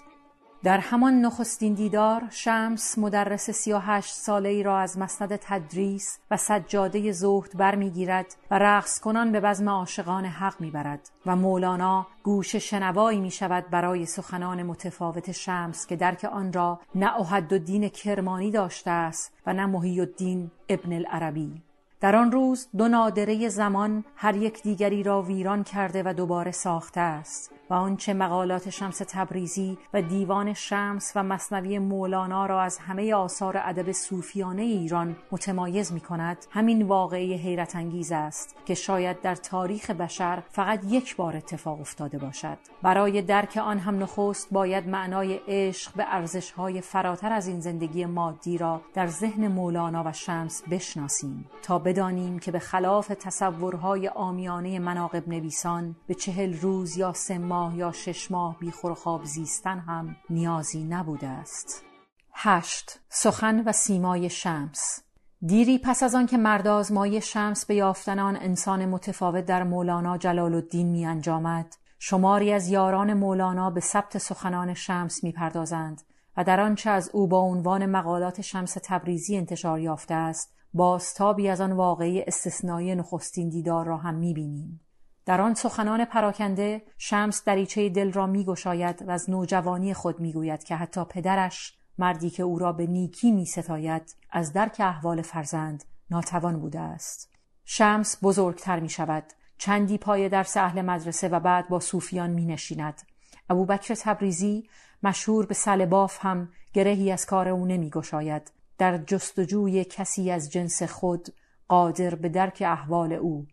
در 0.64 0.78
همان 0.78 1.20
نخستین 1.20 1.74
دیدار 1.74 2.22
شمس 2.30 2.98
مدرس 2.98 3.50
سی 3.50 3.72
و 3.72 3.78
هشت 3.78 4.14
ساله 4.14 4.48
ای 4.48 4.62
را 4.62 4.78
از 4.78 4.98
مسند 4.98 5.36
تدریس 5.36 6.18
و 6.30 6.36
سجاده 6.36 7.12
زهد 7.12 7.56
برمیگیرد 7.56 8.26
و 8.50 8.58
رقص 8.58 9.00
کنان 9.00 9.32
به 9.32 9.40
بزم 9.40 9.68
عاشقان 9.68 10.24
حق 10.24 10.60
می‌برد 10.60 11.10
و 11.26 11.36
مولانا 11.36 12.06
گوش 12.22 12.56
شنوایی 12.56 13.20
می 13.20 13.30
شود 13.30 13.70
برای 13.70 14.06
سخنان 14.06 14.62
متفاوت 14.62 15.32
شمس 15.32 15.86
که 15.86 15.96
درک 15.96 16.24
آن 16.24 16.52
را 16.52 16.80
نه 16.94 17.20
احد 17.20 17.52
و 17.52 17.58
دین 17.58 17.88
کرمانی 17.88 18.50
داشته 18.50 18.90
است 18.90 19.32
و 19.46 19.52
نه 19.52 19.66
محی 19.66 20.00
الدین 20.00 20.50
ابن 20.68 20.92
العربی. 20.92 21.62
در 22.00 22.16
آن 22.16 22.32
روز 22.32 22.68
دو 22.76 22.88
نادره 22.88 23.48
زمان 23.48 24.04
هر 24.16 24.36
یک 24.36 24.62
دیگری 24.62 25.02
را 25.02 25.22
ویران 25.22 25.64
کرده 25.64 26.02
و 26.06 26.14
دوباره 26.16 26.50
ساخته 26.50 27.00
است. 27.00 27.50
و 27.70 27.74
آنچه 27.74 28.14
مقالات 28.14 28.70
شمس 28.70 29.02
تبریزی 29.08 29.78
و 29.94 30.02
دیوان 30.02 30.52
شمس 30.52 31.12
و 31.16 31.22
مصنوی 31.22 31.78
مولانا 31.78 32.46
را 32.46 32.62
از 32.62 32.78
همه 32.78 33.14
آثار 33.14 33.60
ادب 33.64 33.92
صوفیانه 33.92 34.62
ایران 34.62 35.16
متمایز 35.32 35.92
می 35.92 36.00
کند 36.00 36.46
همین 36.50 36.82
واقعی 36.82 37.34
حیرت 37.34 37.76
انگیز 37.76 38.12
است 38.12 38.56
که 38.66 38.74
شاید 38.74 39.20
در 39.20 39.34
تاریخ 39.34 39.90
بشر 39.90 40.42
فقط 40.50 40.80
یک 40.88 41.16
بار 41.16 41.36
اتفاق 41.36 41.80
افتاده 41.80 42.18
باشد. 42.18 42.58
برای 42.82 43.22
درک 43.22 43.56
آن 43.56 43.78
هم 43.78 44.02
نخست 44.02 44.48
باید 44.50 44.88
معنای 44.88 45.40
عشق 45.48 45.94
به 45.94 46.04
ارزشهای 46.08 46.80
فراتر 46.80 47.32
از 47.32 47.48
این 47.48 47.60
زندگی 47.60 48.06
مادی 48.06 48.58
را 48.58 48.80
در 48.94 49.06
ذهن 49.06 49.48
مولانا 49.48 50.02
و 50.06 50.12
شمس 50.12 50.62
بشناسیم 50.70 51.46
تا 51.62 51.78
بدانیم 51.78 52.38
که 52.38 52.50
به 52.50 52.58
خلاف 52.58 53.08
تصورهای 53.08 54.08
آمیانه 54.08 54.78
مناقب 54.78 55.28
نویسان 55.28 55.96
به 56.06 56.14
چهل 56.14 56.60
روز 56.60 56.96
یا 56.96 57.12
سه 57.12 57.38
ماه 57.38 57.63
یا 57.72 57.92
شش 57.92 58.30
ماه 58.30 58.58
بیخور 58.58 58.94
خواب 58.94 59.24
زیستن 59.24 59.78
هم 59.78 60.16
نیازی 60.30 60.84
نبوده 60.84 61.26
است 61.26 61.84
هشت 62.32 63.00
سخن 63.08 63.62
و 63.66 63.72
سیمای 63.72 64.30
شمس 64.30 65.00
دیری 65.46 65.78
پس 65.78 66.02
از 66.02 66.14
آن 66.14 66.26
که 66.26 66.36
مرد 66.36 66.66
آزمایی 66.66 67.20
شمس 67.20 67.66
به 67.66 67.74
یافتن 67.74 68.18
آن 68.18 68.36
انسان 68.36 68.86
متفاوت 68.86 69.44
در 69.44 69.62
مولانا 69.62 70.18
جلال 70.18 70.54
الدین 70.54 70.88
می 70.88 71.06
انجامد 71.06 71.74
شماری 71.98 72.52
از 72.52 72.68
یاران 72.68 73.14
مولانا 73.14 73.70
به 73.70 73.80
ثبت 73.80 74.18
سخنان 74.18 74.74
شمس 74.74 75.24
می 75.24 75.32
پردازند 75.32 76.02
و 76.36 76.44
در 76.44 76.60
آنچه 76.60 76.90
از 76.90 77.10
او 77.12 77.28
با 77.28 77.38
عنوان 77.38 77.86
مقالات 77.86 78.40
شمس 78.40 78.76
تبریزی 78.82 79.36
انتشار 79.36 79.80
یافته 79.80 80.14
است 80.14 80.54
بازتابی 80.74 81.48
از 81.48 81.60
آن 81.60 81.72
واقعی 81.72 82.22
استثنایی 82.22 82.94
نخستین 82.94 83.48
دیدار 83.48 83.86
را 83.86 83.96
هم 83.96 84.14
می 84.14 84.34
بینیم. 84.34 84.80
در 85.26 85.40
آن 85.40 85.54
سخنان 85.54 86.04
پراکنده 86.04 86.82
شمس 86.98 87.44
دریچه 87.44 87.88
دل 87.88 88.12
را 88.12 88.26
می 88.26 88.44
گشاید 88.44 89.02
و 89.08 89.10
از 89.10 89.30
نوجوانی 89.30 89.94
خود 89.94 90.20
می 90.20 90.32
گوید 90.32 90.64
که 90.64 90.76
حتی 90.76 91.04
پدرش 91.04 91.78
مردی 91.98 92.30
که 92.30 92.42
او 92.42 92.58
را 92.58 92.72
به 92.72 92.86
نیکی 92.86 93.32
می 93.32 93.46
ستاید 93.46 94.16
از 94.30 94.52
درک 94.52 94.76
احوال 94.80 95.22
فرزند 95.22 95.84
ناتوان 96.10 96.60
بوده 96.60 96.80
است. 96.80 97.32
شمس 97.64 98.18
بزرگتر 98.22 98.80
می 98.80 98.88
شود. 98.88 99.24
چندی 99.58 99.98
پای 99.98 100.28
درس 100.28 100.56
اهل 100.56 100.82
مدرسه 100.82 101.28
و 101.28 101.40
بعد 101.40 101.68
با 101.68 101.80
صوفیان 101.80 102.30
می 102.30 102.46
نشیند. 102.46 103.02
ابوبکر 103.50 103.94
تبریزی 103.94 104.68
مشهور 105.02 105.46
به 105.46 105.54
سلباف 105.54 106.18
هم 106.20 106.48
گرهی 106.72 107.12
از 107.12 107.26
کار 107.26 107.48
او 107.48 107.66
نمی 107.66 107.90
گشاید. 107.90 108.52
در 108.78 108.98
جستجوی 108.98 109.84
کسی 109.84 110.30
از 110.30 110.50
جنس 110.50 110.82
خود 110.82 111.28
قادر 111.68 112.14
به 112.14 112.28
درک 112.28 112.62
احوال 112.66 113.12
او 113.12 113.46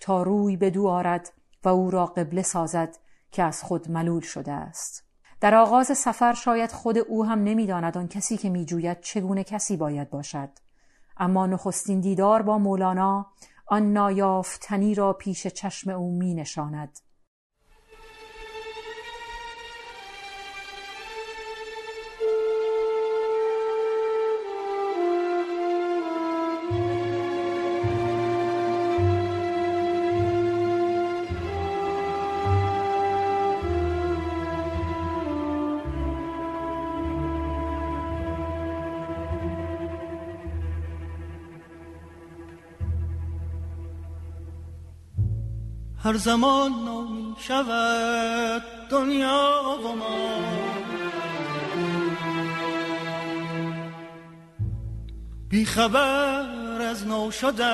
تا 0.00 0.22
روی 0.22 0.56
به 0.56 0.70
دو 0.70 0.88
آرد 0.88 1.32
و 1.64 1.68
او 1.68 1.90
را 1.90 2.06
قبله 2.06 2.42
سازد 2.42 2.96
که 3.32 3.42
از 3.42 3.62
خود 3.62 3.90
ملول 3.90 4.22
شده 4.22 4.52
است. 4.52 5.04
در 5.40 5.54
آغاز 5.54 5.98
سفر 5.98 6.32
شاید 6.32 6.72
خود 6.72 6.98
او 6.98 7.24
هم 7.24 7.44
نمی‌داند 7.44 7.98
آن 7.98 8.08
کسی 8.08 8.36
که 8.36 8.50
میجوید 8.50 9.00
چگونه 9.00 9.44
کسی 9.44 9.76
باید 9.76 10.10
باشد. 10.10 10.48
اما 11.16 11.46
نخستین 11.46 12.00
دیدار 12.00 12.42
با 12.42 12.58
مولانا 12.58 13.26
آن 13.66 13.92
نایافتنی 13.92 14.94
را 14.94 15.12
پیش 15.12 15.46
چشم 15.46 15.90
او 15.90 16.12
می 16.12 16.34
نشاند 16.34 16.98
هر 46.08 46.16
زمان 46.16 46.72
نامین 46.84 47.36
شود 47.38 48.62
دنیا 48.90 49.78
و 49.84 49.96
ما. 49.96 50.28
بی 55.48 55.64
خبر 55.64 56.82
از 56.82 57.06
نو 57.06 57.30
شده 57.30 57.64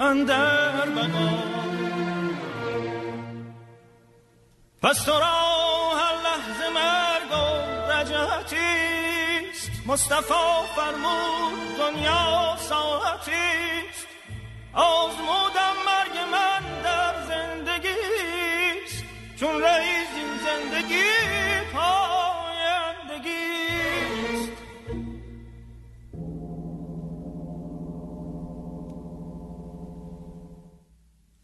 اندر 0.00 0.86
بقا. 0.86 1.28
پس 4.82 5.04
تو 5.04 5.12
را 5.12 5.96
هر 5.96 6.14
لحظه 6.26 6.68
مرگ 6.74 7.32
و 7.32 7.44
رجعتیست 7.92 9.70
مصطفی 9.86 10.34
فرمود 10.76 11.76
دنیا 11.78 12.56
ساعتیست 12.58 14.15
آزمودم 14.76 15.76
مرگ 15.86 16.16
من 16.32 16.62
در 16.82 17.14
زندگیست 17.28 19.04
چون 19.40 19.62
رئیس 19.62 20.08
این 20.16 20.38
زندگی 20.46 21.10
پایندگیست 21.72 22.96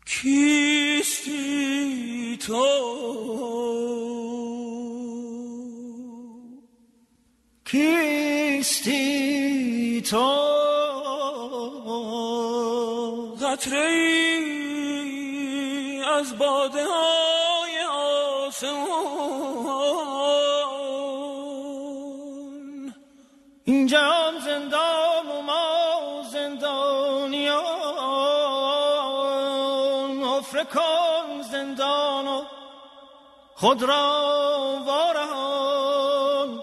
کیستی 0.06 1.40
تو؟ 2.46 2.66
کیستی 7.64 9.02
تو؟ 10.02 10.51
قطره 13.62 14.42
از 16.18 16.38
باده 16.38 16.84
های 16.84 17.78
آسمان. 18.46 18.92
اینجا 23.64 24.00
هم 24.00 24.38
زندان 24.38 25.26
و 25.26 25.42
ما 25.42 26.22
زندانیان. 26.32 27.62
حفره 30.22 30.64
کن 30.64 31.42
زندان 31.52 32.28
و 32.28 32.42
خود 33.54 33.82
را 33.82 34.82
وارهان. 34.86 36.60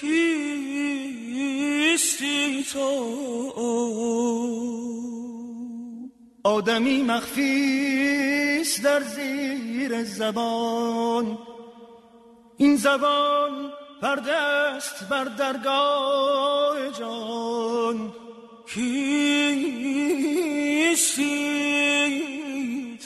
کیستی 0.00 1.14
تو؟ 2.72 4.83
آدمی 6.44 7.02
مخفیست 7.02 8.82
در 8.84 9.00
زیر 9.00 10.04
زبان. 10.04 11.38
این 12.56 12.76
زبان 12.76 13.72
پردست 14.02 15.08
بر 15.08 15.24
درگاه 15.24 16.90
جان. 16.98 18.12
کیستی 18.66 19.38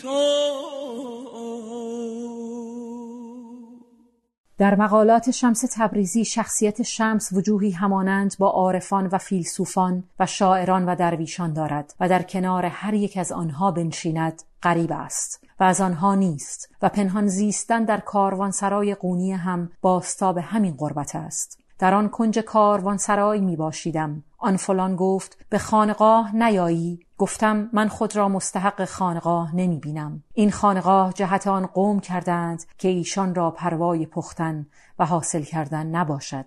تو؟ 0.02 0.37
در 4.58 4.74
مقالات 4.74 5.30
شمس 5.30 5.64
تبریزی 5.74 6.24
شخصیت 6.24 6.82
شمس 6.82 7.32
وجوهی 7.32 7.70
همانند 7.70 8.36
با 8.38 8.50
عارفان 8.50 9.06
و 9.06 9.18
فیلسوفان 9.18 10.04
و 10.18 10.26
شاعران 10.26 10.86
و 10.86 10.94
درویشان 10.94 11.52
دارد 11.52 11.94
و 12.00 12.08
در 12.08 12.22
کنار 12.22 12.64
هر 12.66 12.94
یک 12.94 13.16
از 13.16 13.32
آنها 13.32 13.70
بنشیند 13.70 14.42
غریب 14.62 14.92
است 14.92 15.44
و 15.60 15.64
از 15.64 15.80
آنها 15.80 16.14
نیست 16.14 16.68
و 16.82 16.88
پنهان 16.88 17.26
زیستن 17.26 17.84
در 17.84 18.00
کاروانسرای 18.00 18.94
قونی 18.94 19.32
هم 19.32 19.70
باستاب 19.80 20.38
همین 20.38 20.74
قربت 20.74 21.16
است. 21.16 21.58
در 21.78 21.94
آن 21.94 22.08
کنج 22.08 22.38
کاروانسرای 22.38 23.40
می 23.40 23.56
باشیدم. 23.56 24.24
آن 24.38 24.56
فلان 24.56 24.96
گفت 24.96 25.44
به 25.48 25.58
خانقاه 25.58 26.36
نیایی؟ 26.36 27.00
گفتم 27.18 27.70
من 27.72 27.88
خود 27.88 28.16
را 28.16 28.28
مستحق 28.28 28.84
خانقاه 28.84 29.56
نمی 29.56 29.78
بینم. 29.78 30.22
این 30.34 30.50
خانقاه 30.50 31.12
جهت 31.12 31.46
آن 31.46 31.66
قوم 31.66 32.00
کردند 32.00 32.64
که 32.78 32.88
ایشان 32.88 33.34
را 33.34 33.50
پروای 33.50 34.06
پختن 34.06 34.66
و 34.98 35.06
حاصل 35.06 35.42
کردن 35.42 35.86
نباشد. 35.86 36.46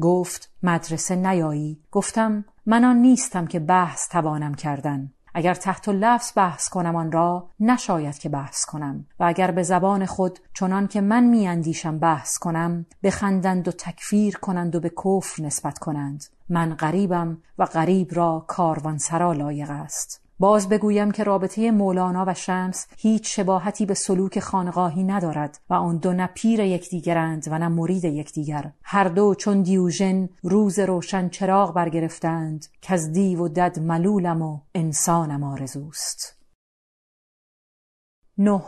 گفت 0.00 0.50
مدرسه 0.62 1.16
نیایی؟ 1.16 1.80
گفتم 1.90 2.44
من 2.66 2.84
آن 2.84 2.96
نیستم 2.96 3.46
که 3.46 3.60
بحث 3.60 4.08
توانم 4.08 4.54
کردن. 4.54 5.12
اگر 5.34 5.54
تحت 5.54 5.88
لفظ 5.88 6.32
بحث 6.36 6.68
کنم 6.68 6.96
آن 6.96 7.12
را 7.12 7.48
نشاید 7.60 8.18
که 8.18 8.28
بحث 8.28 8.64
کنم. 8.64 9.06
و 9.20 9.24
اگر 9.24 9.50
به 9.50 9.62
زبان 9.62 10.06
خود 10.06 10.38
چنان 10.54 10.88
که 10.88 11.00
من 11.00 11.24
میاندیشم 11.24 11.98
بحث 11.98 12.38
کنم 12.38 12.86
بخندند 13.02 13.68
و 13.68 13.72
تکفیر 13.72 14.36
کنند 14.36 14.76
و 14.76 14.80
به 14.80 14.88
کفر 15.04 15.42
نسبت 15.42 15.78
کنند. 15.78 16.24
من 16.48 16.74
غریبم 16.74 17.38
و 17.58 17.64
غریب 17.64 18.08
را 18.14 18.44
کاروانسرا 18.48 19.32
لایق 19.32 19.70
است. 19.70 20.21
باز 20.38 20.68
بگویم 20.68 21.10
که 21.10 21.24
رابطه 21.24 21.70
مولانا 21.70 22.24
و 22.28 22.34
شمس 22.34 22.86
هیچ 22.96 23.36
شباهتی 23.36 23.86
به 23.86 23.94
سلوک 23.94 24.40
خانقاهی 24.40 25.04
ندارد 25.04 25.60
و 25.70 25.74
آن 25.74 25.98
دو 25.98 26.12
نه 26.12 26.26
پیر 26.26 26.60
یکدیگرند 26.60 27.44
و 27.50 27.58
نه 27.58 27.68
مرید 27.68 28.04
یکدیگر. 28.04 28.72
هر 28.82 29.04
دو 29.04 29.34
چون 29.34 29.62
دیوژن 29.62 30.28
روز 30.42 30.78
روشن 30.78 31.28
چراغ 31.28 31.74
برگرفتند 31.74 32.66
که 32.80 32.94
از 32.94 33.12
دیو 33.12 33.40
و 33.40 33.48
دد 33.48 33.78
ملولم 33.78 34.42
و 34.42 34.60
انسانم 34.74 35.42
آرزوست. 35.42 36.38
نه. 38.38 38.62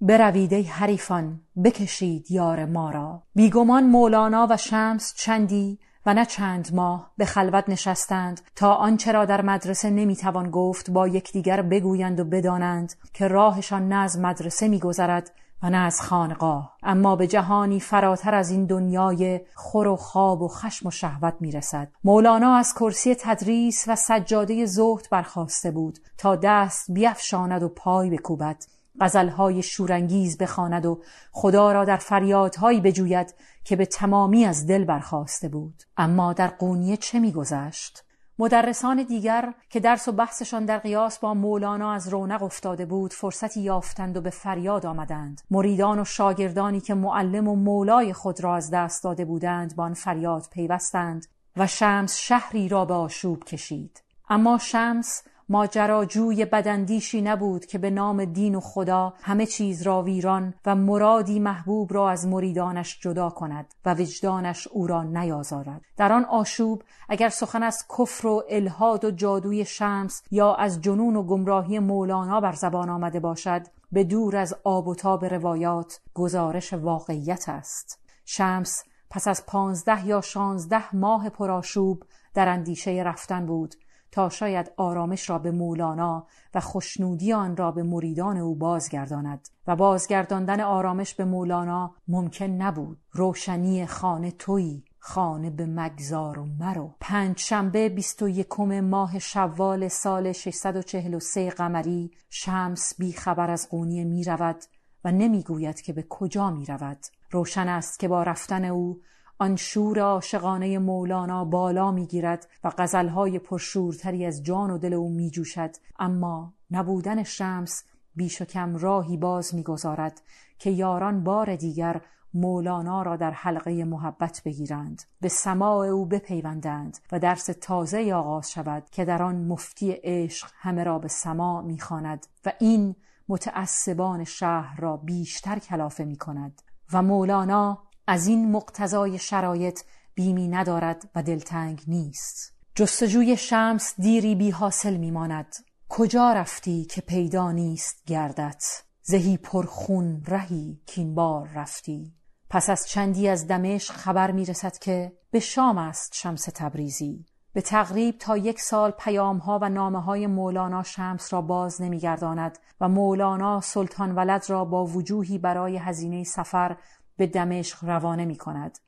بروید 0.00 0.54
ای 0.54 0.62
حریفان 0.62 1.40
بکشید 1.64 2.30
یار 2.30 2.64
ما 2.64 2.90
را. 2.90 3.22
بیگمان 3.34 3.84
مولانا 3.84 4.46
و 4.50 4.56
شمس 4.56 5.14
چندی؟ 5.16 5.78
و 6.06 6.14
نه 6.14 6.24
چند 6.24 6.74
ماه 6.74 7.10
به 7.16 7.24
خلوت 7.24 7.64
نشستند 7.68 8.40
تا 8.56 8.74
آنچه 8.74 9.12
را 9.12 9.24
در 9.24 9.42
مدرسه 9.42 9.90
نمی‌توان 9.90 10.50
گفت 10.50 10.90
با 10.90 11.08
یکدیگر 11.08 11.62
بگویند 11.62 12.20
و 12.20 12.24
بدانند 12.24 12.94
که 13.12 13.28
راهشان 13.28 13.88
نه 13.88 13.96
از 13.96 14.18
مدرسه 14.18 14.68
میگذرد 14.68 15.30
و 15.62 15.70
نه 15.70 15.76
از 15.76 16.00
خانقاه. 16.00 16.76
اما 16.82 17.16
به 17.16 17.26
جهانی 17.26 17.80
فراتر 17.80 18.34
از 18.34 18.50
این 18.50 18.66
دنیای 18.66 19.40
خور 19.54 19.88
و 19.88 19.96
خواب 19.96 20.42
و 20.42 20.48
خشم 20.48 20.88
و 20.88 20.90
شهوت 20.90 21.34
می‌رسد. 21.40 21.88
مولانا 22.04 22.54
از 22.54 22.74
کرسی 22.74 23.14
تدریس 23.14 23.84
و 23.88 23.96
سجاده 23.96 24.66
زهد 24.66 25.08
برخواسته 25.10 25.70
بود 25.70 25.98
تا 26.18 26.36
دست 26.36 26.90
بیفشاند 26.90 27.62
و 27.62 27.68
پای 27.68 28.10
بکوبد. 28.10 28.64
غزلهای 29.00 29.62
شورانگیز 29.62 30.38
بخواند 30.38 30.86
و 30.86 31.02
خدا 31.32 31.72
را 31.72 31.84
در 31.84 31.96
فریادهایی 31.96 32.80
بجوید 32.80 33.34
که 33.64 33.76
به 33.76 33.86
تمامی 33.86 34.44
از 34.44 34.66
دل 34.66 34.84
برخواسته 34.84 35.48
بود. 35.48 35.82
اما 35.96 36.32
در 36.32 36.48
قونیه 36.48 36.96
چه 36.96 37.18
میگذشت؟ 37.18 38.04
مدرسان 38.38 39.02
دیگر 39.02 39.54
که 39.70 39.80
درس 39.80 40.08
و 40.08 40.12
بحثشان 40.12 40.64
در 40.64 40.78
قیاس 40.78 41.18
با 41.18 41.34
مولانا 41.34 41.92
از 41.92 42.08
رونق 42.08 42.42
افتاده 42.42 42.86
بود 42.86 43.12
فرصتی 43.12 43.60
یافتند 43.60 44.16
و 44.16 44.20
به 44.20 44.30
فریاد 44.30 44.86
آمدند. 44.86 45.40
مریدان 45.50 45.98
و 45.98 46.04
شاگردانی 46.04 46.80
که 46.80 46.94
معلم 46.94 47.48
و 47.48 47.56
مولای 47.56 48.12
خود 48.12 48.44
را 48.44 48.56
از 48.56 48.70
دست 48.70 49.04
داده 49.04 49.24
بودند 49.24 49.76
با 49.76 49.84
آن 49.84 49.94
فریاد 49.94 50.46
پیوستند 50.52 51.26
و 51.56 51.66
شمس 51.66 52.16
شهری 52.16 52.68
را 52.68 52.84
به 52.84 52.94
آشوب 52.94 53.44
کشید. 53.44 54.02
اما 54.28 54.58
شمس 54.58 55.22
ماجراجوی 55.50 56.44
بدندیشی 56.44 57.22
نبود 57.22 57.66
که 57.66 57.78
به 57.78 57.90
نام 57.90 58.24
دین 58.24 58.54
و 58.54 58.60
خدا 58.60 59.14
همه 59.22 59.46
چیز 59.46 59.82
را 59.82 60.02
ویران 60.02 60.54
و 60.66 60.74
مرادی 60.74 61.38
محبوب 61.38 61.94
را 61.94 62.10
از 62.10 62.26
مریدانش 62.26 63.00
جدا 63.00 63.30
کند 63.30 63.74
و 63.84 63.94
وجدانش 63.94 64.68
او 64.68 64.86
را 64.86 65.02
نیازارد. 65.02 65.80
در 65.96 66.12
آن 66.12 66.24
آشوب 66.24 66.82
اگر 67.08 67.28
سخن 67.28 67.62
از 67.62 67.84
کفر 67.98 68.26
و 68.26 68.42
الهاد 68.50 69.04
و 69.04 69.10
جادوی 69.10 69.64
شمس 69.64 70.22
یا 70.30 70.54
از 70.54 70.80
جنون 70.80 71.16
و 71.16 71.22
گمراهی 71.22 71.78
مولانا 71.78 72.40
بر 72.40 72.52
زبان 72.52 72.88
آمده 72.88 73.20
باشد 73.20 73.62
به 73.92 74.04
دور 74.04 74.36
از 74.36 74.54
آب 74.64 74.88
و 74.88 74.94
تاب 74.94 75.24
روایات 75.24 76.00
گزارش 76.14 76.72
واقعیت 76.72 77.48
است. 77.48 77.98
شمس 78.24 78.84
پس 79.10 79.28
از 79.28 79.46
پانزده 79.46 80.06
یا 80.06 80.20
شانزده 80.20 80.96
ماه 80.96 81.28
پرآشوب 81.28 82.02
در 82.34 82.48
اندیشه 82.48 82.90
رفتن 82.90 83.46
بود. 83.46 83.74
تا 84.12 84.28
شاید 84.28 84.72
آرامش 84.76 85.30
را 85.30 85.38
به 85.38 85.50
مولانا 85.50 86.26
و 86.54 86.60
خوشنودی 86.60 87.32
آن 87.32 87.56
را 87.56 87.72
به 87.72 87.82
مریدان 87.82 88.36
او 88.36 88.54
بازگرداند. 88.54 89.48
و 89.66 89.76
بازگرداندن 89.76 90.60
آرامش 90.60 91.14
به 91.14 91.24
مولانا 91.24 91.94
ممکن 92.08 92.44
نبود. 92.44 92.98
روشنی 93.12 93.86
خانه 93.86 94.30
تویی 94.30 94.84
خانه 94.98 95.50
به 95.50 95.66
مگذار 95.66 96.38
و 96.38 96.44
مرو. 96.44 96.94
پنج 97.00 97.38
شنبه 97.38 97.88
بیست 97.88 98.22
و 98.22 98.28
یکم 98.28 98.80
ماه 98.80 99.18
شوال 99.18 99.88
سال 99.88 100.32
643 100.32 101.50
قمری 101.50 102.10
شمس 102.30 102.94
بی 102.98 103.12
خبر 103.12 103.50
از 103.50 103.68
قونیه 103.68 104.04
می 104.04 104.24
رود 104.24 104.56
و 105.04 105.12
نمی‌گوید 105.12 105.80
که 105.80 105.92
به 105.92 106.06
کجا 106.08 106.50
می 106.50 106.66
رود. 106.66 106.98
روشن 107.30 107.68
است 107.68 107.98
که 107.98 108.08
با 108.08 108.22
رفتن 108.22 108.64
او 108.64 109.00
آن 109.42 109.56
شور 109.56 110.00
عاشقانه 110.00 110.78
مولانا 110.78 111.44
بالا 111.44 111.90
می‌گیرد 111.90 112.48
و 112.64 112.72
غزلهای 112.78 113.38
پرشورتری 113.38 114.26
از 114.26 114.42
جان 114.42 114.70
و 114.70 114.78
دل 114.78 114.92
او 114.92 115.10
میجوشد. 115.10 115.70
اما 115.98 116.52
نبودن 116.70 117.22
شمس 117.22 117.84
بیش 118.16 118.42
و 118.42 118.44
کم 118.44 118.76
راهی 118.76 119.16
باز 119.16 119.54
می‌گذارد 119.54 120.22
که 120.58 120.70
یاران 120.70 121.24
بار 121.24 121.56
دیگر 121.56 122.00
مولانا 122.34 123.02
را 123.02 123.16
در 123.16 123.30
حلقه 123.30 123.84
محبت 123.84 124.42
بگیرند. 124.44 125.02
به 125.20 125.28
سماع 125.28 125.88
او 125.88 126.06
بپیوندند 126.06 126.98
و 127.12 127.18
درس 127.18 127.50
تازه 127.60 128.14
آغاز 128.14 128.50
شود 128.50 128.90
که 128.90 129.04
در 129.04 129.22
آن 129.22 129.44
مفتی 129.44 129.92
عشق 129.92 130.50
همه 130.54 130.84
را 130.84 130.98
به 130.98 131.08
سماع 131.08 131.62
می‌خواند 131.62 132.26
و 132.44 132.52
این 132.58 132.96
متعصبان 133.28 134.24
شهر 134.24 134.80
را 134.80 134.96
بیشتر 134.96 135.58
کلافه 135.58 136.04
می 136.04 136.16
کند 136.16 136.62
و 136.92 137.02
مولانا 137.02 137.78
از 138.10 138.26
این 138.26 138.52
مقتضای 138.52 139.18
شرایط 139.18 139.80
بیمی 140.14 140.48
ندارد 140.48 141.10
و 141.14 141.22
دلتنگ 141.22 141.82
نیست. 141.86 142.54
جستجوی 142.74 143.36
شمس 143.36 143.94
دیری 144.00 144.34
بی 144.34 144.50
حاصل 144.50 144.96
میماند 144.96 145.56
کجا 145.88 146.32
رفتی 146.32 146.84
که 146.84 147.00
پیدا 147.00 147.52
نیست 147.52 148.04
گردت؟ 148.06 148.64
زهی 149.02 149.36
پرخون 149.36 150.22
رهی 150.26 150.80
کین 150.86 151.14
بار 151.14 151.48
رفتی. 151.54 152.14
پس 152.48 152.70
از 152.70 152.88
چندی 152.88 153.28
از 153.28 153.46
دمشق 153.46 153.94
خبر 153.94 154.30
می‌رسد 154.30 154.78
که 154.78 155.12
به 155.30 155.40
شام 155.40 155.78
است 155.78 156.14
شمس 156.14 156.48
تبریزی. 156.54 157.26
به 157.52 157.60
تقریب 157.60 158.18
تا 158.18 158.36
یک 158.36 158.60
سال 158.60 158.90
پیامها 158.90 159.58
و 159.62 159.68
نامه 159.68 160.02
های 160.02 160.26
مولانا 160.26 160.82
شمس 160.82 161.32
را 161.32 161.42
باز 161.42 161.82
نمیگرداند 161.82 162.58
و 162.80 162.88
مولانا 162.88 163.60
سلطان 163.60 164.14
ولد 164.14 164.44
را 164.48 164.64
با 164.64 164.86
وجوهی 164.86 165.38
برای 165.38 165.76
هزینه 165.76 166.24
سفر 166.24 166.76
به 167.20 167.26
دمشق 167.26 167.84
روانه 167.84 168.24
می 168.24 168.36
کند. 168.36 168.78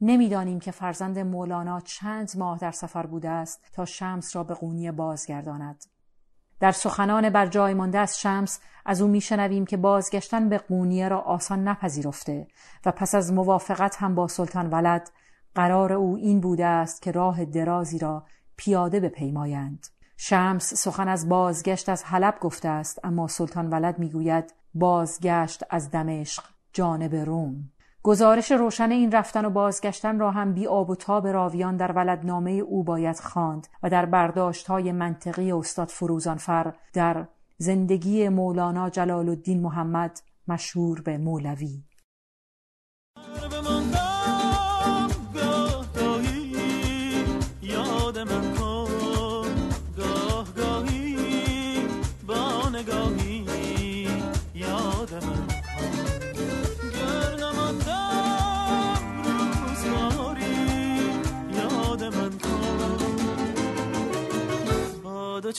نمی‌دانیم 0.00 0.60
که 0.60 0.70
فرزند 0.70 1.18
مولانا 1.18 1.80
چند 1.80 2.30
ماه 2.38 2.58
در 2.58 2.70
سفر 2.70 3.06
بوده 3.06 3.28
است 3.30 3.64
تا 3.72 3.84
شمس 3.84 4.36
را 4.36 4.44
به 4.44 4.54
قونیه 4.54 4.92
بازگرداند. 4.92 5.84
در 6.60 6.72
سخنان 6.72 7.30
بر 7.30 7.46
جای 7.46 7.74
مانده 7.74 7.98
از 7.98 8.20
شمس 8.20 8.60
از 8.86 9.00
او 9.00 9.08
میشنویم 9.08 9.66
که 9.66 9.76
بازگشتن 9.76 10.48
به 10.48 10.58
قونیه 10.58 11.08
را 11.08 11.20
آسان 11.20 11.68
نپذیرفته 11.68 12.46
و 12.86 12.92
پس 12.92 13.14
از 13.14 13.32
موافقت 13.32 13.96
هم 13.96 14.14
با 14.14 14.28
سلطان 14.28 14.70
ولد 14.70 15.10
قرار 15.54 15.92
او 15.92 16.16
این 16.16 16.40
بوده 16.40 16.66
است 16.66 17.02
که 17.02 17.12
راه 17.12 17.44
درازی 17.44 17.98
را 17.98 18.26
پیاده 18.56 19.00
بپیمایند. 19.00 19.86
شمس 20.16 20.74
سخن 20.74 21.08
از 21.08 21.28
بازگشت 21.28 21.88
از 21.88 22.04
حلب 22.04 22.38
گفته 22.40 22.68
است 22.68 23.04
اما 23.04 23.26
سلطان 23.26 23.70
ولد 23.70 23.98
می‌گوید 23.98 24.54
بازگشت 24.74 25.64
از 25.70 25.90
دمشق 25.90 26.44
جانب 26.72 27.14
روم 27.14 27.70
گزارش 28.02 28.52
روشن 28.52 28.90
این 28.90 29.12
رفتن 29.12 29.44
و 29.44 29.50
بازگشتن 29.50 30.18
را 30.18 30.30
هم 30.30 30.54
بی 30.54 30.66
آب 30.66 30.90
و 30.90 30.96
تاب 30.96 31.26
راویان 31.26 31.76
در 31.76 31.92
ولدنامه 31.92 32.50
او 32.50 32.84
باید 32.84 33.20
خواند 33.20 33.66
و 33.82 33.90
در 33.90 34.06
برداشت 34.06 34.66
های 34.66 34.92
منطقی 34.92 35.52
استاد 35.52 35.88
فروزانفر 35.88 36.74
در 36.92 37.26
زندگی 37.56 38.28
مولانا 38.28 38.90
جلال 38.90 39.28
الدین 39.28 39.62
محمد 39.62 40.20
مشهور 40.48 41.02
به 41.02 41.18
مولوی. 41.18 41.82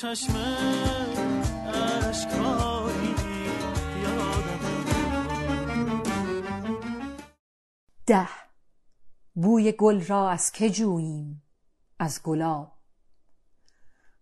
چشم 0.09 0.33
ده. 8.07 8.27
بوی 9.33 9.71
گل 9.71 10.05
را 10.05 10.29
از 10.29 10.51
که 10.51 10.69
جوییم؟ 10.69 11.43
از 11.99 12.23
گلاب. 12.23 12.71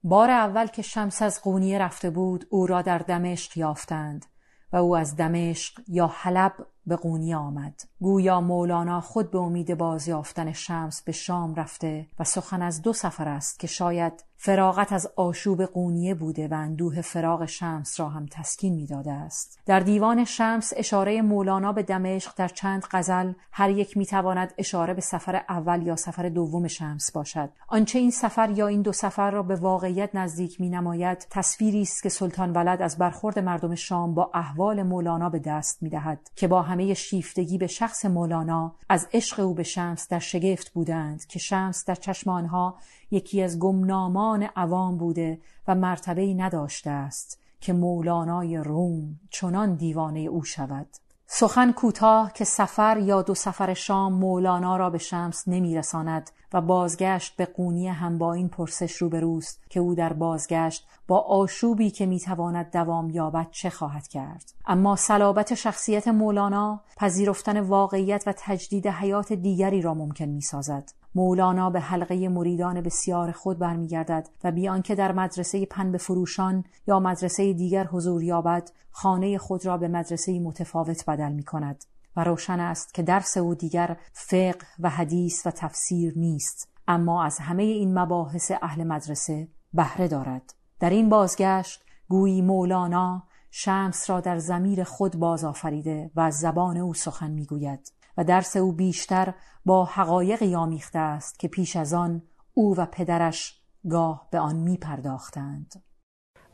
بار 0.03 0.29
اول 0.29 0.67
که 0.67 0.81
شمس 0.81 1.21
از 1.21 1.41
قونیه 1.41 1.79
رفته 1.79 2.09
بود 2.09 2.47
او 2.49 2.67
را 2.67 2.81
در 2.81 2.97
دمشق 2.97 3.57
یافتند 3.57 4.25
و 4.71 4.77
او 4.77 4.97
از 4.97 5.15
دمشق 5.15 5.81
یا 5.87 6.07
حلب 6.07 6.67
به 6.87 6.95
قونیه 6.95 7.37
آمد. 7.37 7.81
گویا 7.99 8.41
مولانا 8.41 9.01
خود 9.01 9.31
به 9.31 9.37
امید 9.37 9.77
بازیافتن 9.77 10.51
شمس 10.51 11.01
به 11.01 11.11
شام 11.11 11.55
رفته 11.55 12.07
و 12.19 12.23
سخن 12.23 12.61
از 12.61 12.81
دو 12.81 12.93
سفر 12.93 13.27
است 13.27 13.59
که 13.59 13.67
شاید 13.67 14.23
فراغت 14.39 14.93
از 14.93 15.07
آشوب 15.15 15.65
قونیه 15.65 16.13
بوده 16.13 16.47
و 16.47 16.53
اندوه 16.53 17.01
فراغ 17.01 17.45
شمس 17.45 17.99
را 17.99 18.09
هم 18.09 18.25
تسکین 18.31 18.75
می‌داده 18.75 19.11
است. 19.11 19.59
در 19.65 19.79
دیوان 19.79 20.25
شمس 20.25 20.73
اشاره 20.75 21.21
مولانا 21.21 21.73
به 21.73 21.83
دمشق 21.83 22.31
در 22.35 22.47
چند 22.47 22.85
غزل 22.91 23.33
هر 23.51 23.69
یک 23.69 23.97
می‌تواند 23.97 24.53
اشاره 24.57 24.93
به 24.93 25.01
سفر 25.01 25.41
اول 25.49 25.87
یا 25.87 25.95
سفر 25.95 26.29
دوم 26.29 26.67
شمس 26.67 27.11
باشد. 27.11 27.49
آنچه 27.67 27.99
این 27.99 28.11
سفر 28.11 28.49
یا 28.49 28.67
این 28.67 28.81
دو 28.81 28.91
سفر 28.91 29.31
را 29.31 29.43
به 29.43 29.55
واقعیت 29.55 30.15
نزدیک 30.15 30.61
می 30.61 30.69
نماید 30.69 31.27
تصویری 31.29 31.81
است 31.81 32.03
که 32.03 32.09
سلطان 32.09 32.53
ولد 32.53 32.81
از 32.81 32.97
برخورد 32.97 33.39
مردم 33.39 33.75
شام 33.75 34.13
با 34.13 34.31
احوال 34.33 34.83
مولانا 34.83 35.29
به 35.29 35.39
دست 35.39 35.83
می 35.83 35.89
دهد 35.89 36.29
که 36.35 36.47
با 36.47 36.61
همه 36.77 36.93
شیفتگی 36.93 37.57
به 37.57 37.67
شخص 37.67 38.05
مولانا 38.05 38.75
از 38.89 39.07
عشق 39.13 39.39
او 39.39 39.53
به 39.53 39.63
شمس 39.63 40.07
در 40.07 40.19
شگفت 40.19 40.69
بودند 40.69 41.25
که 41.25 41.39
شمس 41.39 41.85
در 41.85 41.95
چشم 41.95 42.29
آنها 42.29 42.77
یکی 43.11 43.41
از 43.41 43.59
گمنامان 43.59 44.43
عوام 44.43 44.97
بوده 44.97 45.41
و 45.67 45.75
مرتبه 45.75 46.33
نداشته 46.33 46.89
است 46.89 47.39
که 47.61 47.73
مولانای 47.73 48.57
روم 48.57 49.19
چنان 49.29 49.75
دیوانه 49.75 50.19
او 50.19 50.43
شود. 50.43 50.87
سخن 51.29 51.71
کوتاه 51.71 52.33
که 52.33 52.45
سفر 52.45 52.97
یا 52.97 53.21
دو 53.21 53.35
سفر 53.35 53.73
شام 53.73 54.13
مولانا 54.13 54.77
را 54.77 54.89
به 54.89 54.97
شمس 54.97 55.43
نمیرساند 55.47 56.29
و 56.53 56.61
بازگشت 56.61 57.35
به 57.35 57.45
قونی 57.45 57.87
هم 57.87 58.17
با 58.17 58.33
این 58.33 58.49
پرسش 58.49 58.95
روبروست 58.95 59.61
که 59.69 59.79
او 59.79 59.95
در 59.95 60.13
بازگشت 60.13 60.87
با 61.07 61.19
آشوبی 61.19 61.91
که 61.91 62.05
می‌تواند 62.05 62.71
دوام 62.71 63.09
یابد 63.09 63.47
چه 63.51 63.69
خواهد 63.69 64.07
کرد. 64.07 64.53
اما 64.65 64.95
صلابت 64.95 65.53
شخصیت 65.53 66.07
مولانا 66.07 66.81
پذیرفتن 66.97 67.59
واقعیت 67.59 68.23
و 68.27 68.33
تجدید 68.37 68.87
حیات 68.87 69.33
دیگری 69.33 69.81
را 69.81 69.93
ممکن 69.93 70.25
می‌سازد. 70.25 70.91
مولانا 71.15 71.69
به 71.69 71.79
حلقه 71.79 72.29
مریدان 72.29 72.81
بسیار 72.81 73.31
خود 73.31 73.59
برمیگردد 73.59 74.29
و 74.43 74.51
بیان 74.51 74.81
که 74.81 74.95
در 74.95 75.11
مدرسه 75.11 75.65
پنبه 75.65 75.97
فروشان 75.97 76.63
یا 76.87 76.99
مدرسه 76.99 77.53
دیگر 77.53 77.87
حضور 77.87 78.23
یابد 78.23 78.71
خانه 78.91 79.37
خود 79.37 79.65
را 79.65 79.77
به 79.77 79.87
مدرسه 79.87 80.39
متفاوت 80.39 81.05
بدل 81.05 81.31
می 81.31 81.43
کند 81.43 81.83
و 82.15 82.23
روشن 82.23 82.59
است 82.59 82.93
که 82.93 83.03
درس 83.03 83.37
او 83.37 83.55
دیگر 83.55 83.97
فقه 84.13 84.67
و 84.79 84.89
حدیث 84.89 85.47
و 85.47 85.51
تفسیر 85.51 86.13
نیست. 86.15 86.69
اما 86.87 87.23
از 87.23 87.39
همه 87.39 87.63
این 87.63 87.99
مباحث 87.99 88.51
اهل 88.61 88.83
مدرسه 88.83 89.47
بهره 89.73 90.07
دارد. 90.07 90.53
در 90.79 90.89
این 90.89 91.09
بازگشت 91.09 91.83
گویی 92.09 92.41
مولانا 92.41 93.23
شمس 93.51 94.09
را 94.09 94.19
در 94.19 94.37
زمیر 94.37 94.83
خود 94.83 95.15
باز 95.15 95.43
آفریده 95.43 96.11
و 96.15 96.19
از 96.19 96.39
زبان 96.39 96.77
او 96.77 96.93
سخن 96.93 97.31
می‌گوید. 97.31 97.91
و 98.17 98.23
درس 98.23 98.57
او 98.57 98.71
بیشتر 98.71 99.33
با 99.65 99.85
حقایقی 99.85 100.55
آمیخته 100.55 100.99
است 100.99 101.39
که 101.39 101.47
پیش 101.47 101.75
از 101.75 101.93
آن 101.93 102.21
او 102.53 102.75
و 102.77 102.85
پدرش 102.85 103.61
گاه 103.89 104.27
به 104.31 104.39
آن 104.39 104.55
می 104.55 104.77
پرداختند 104.77 105.83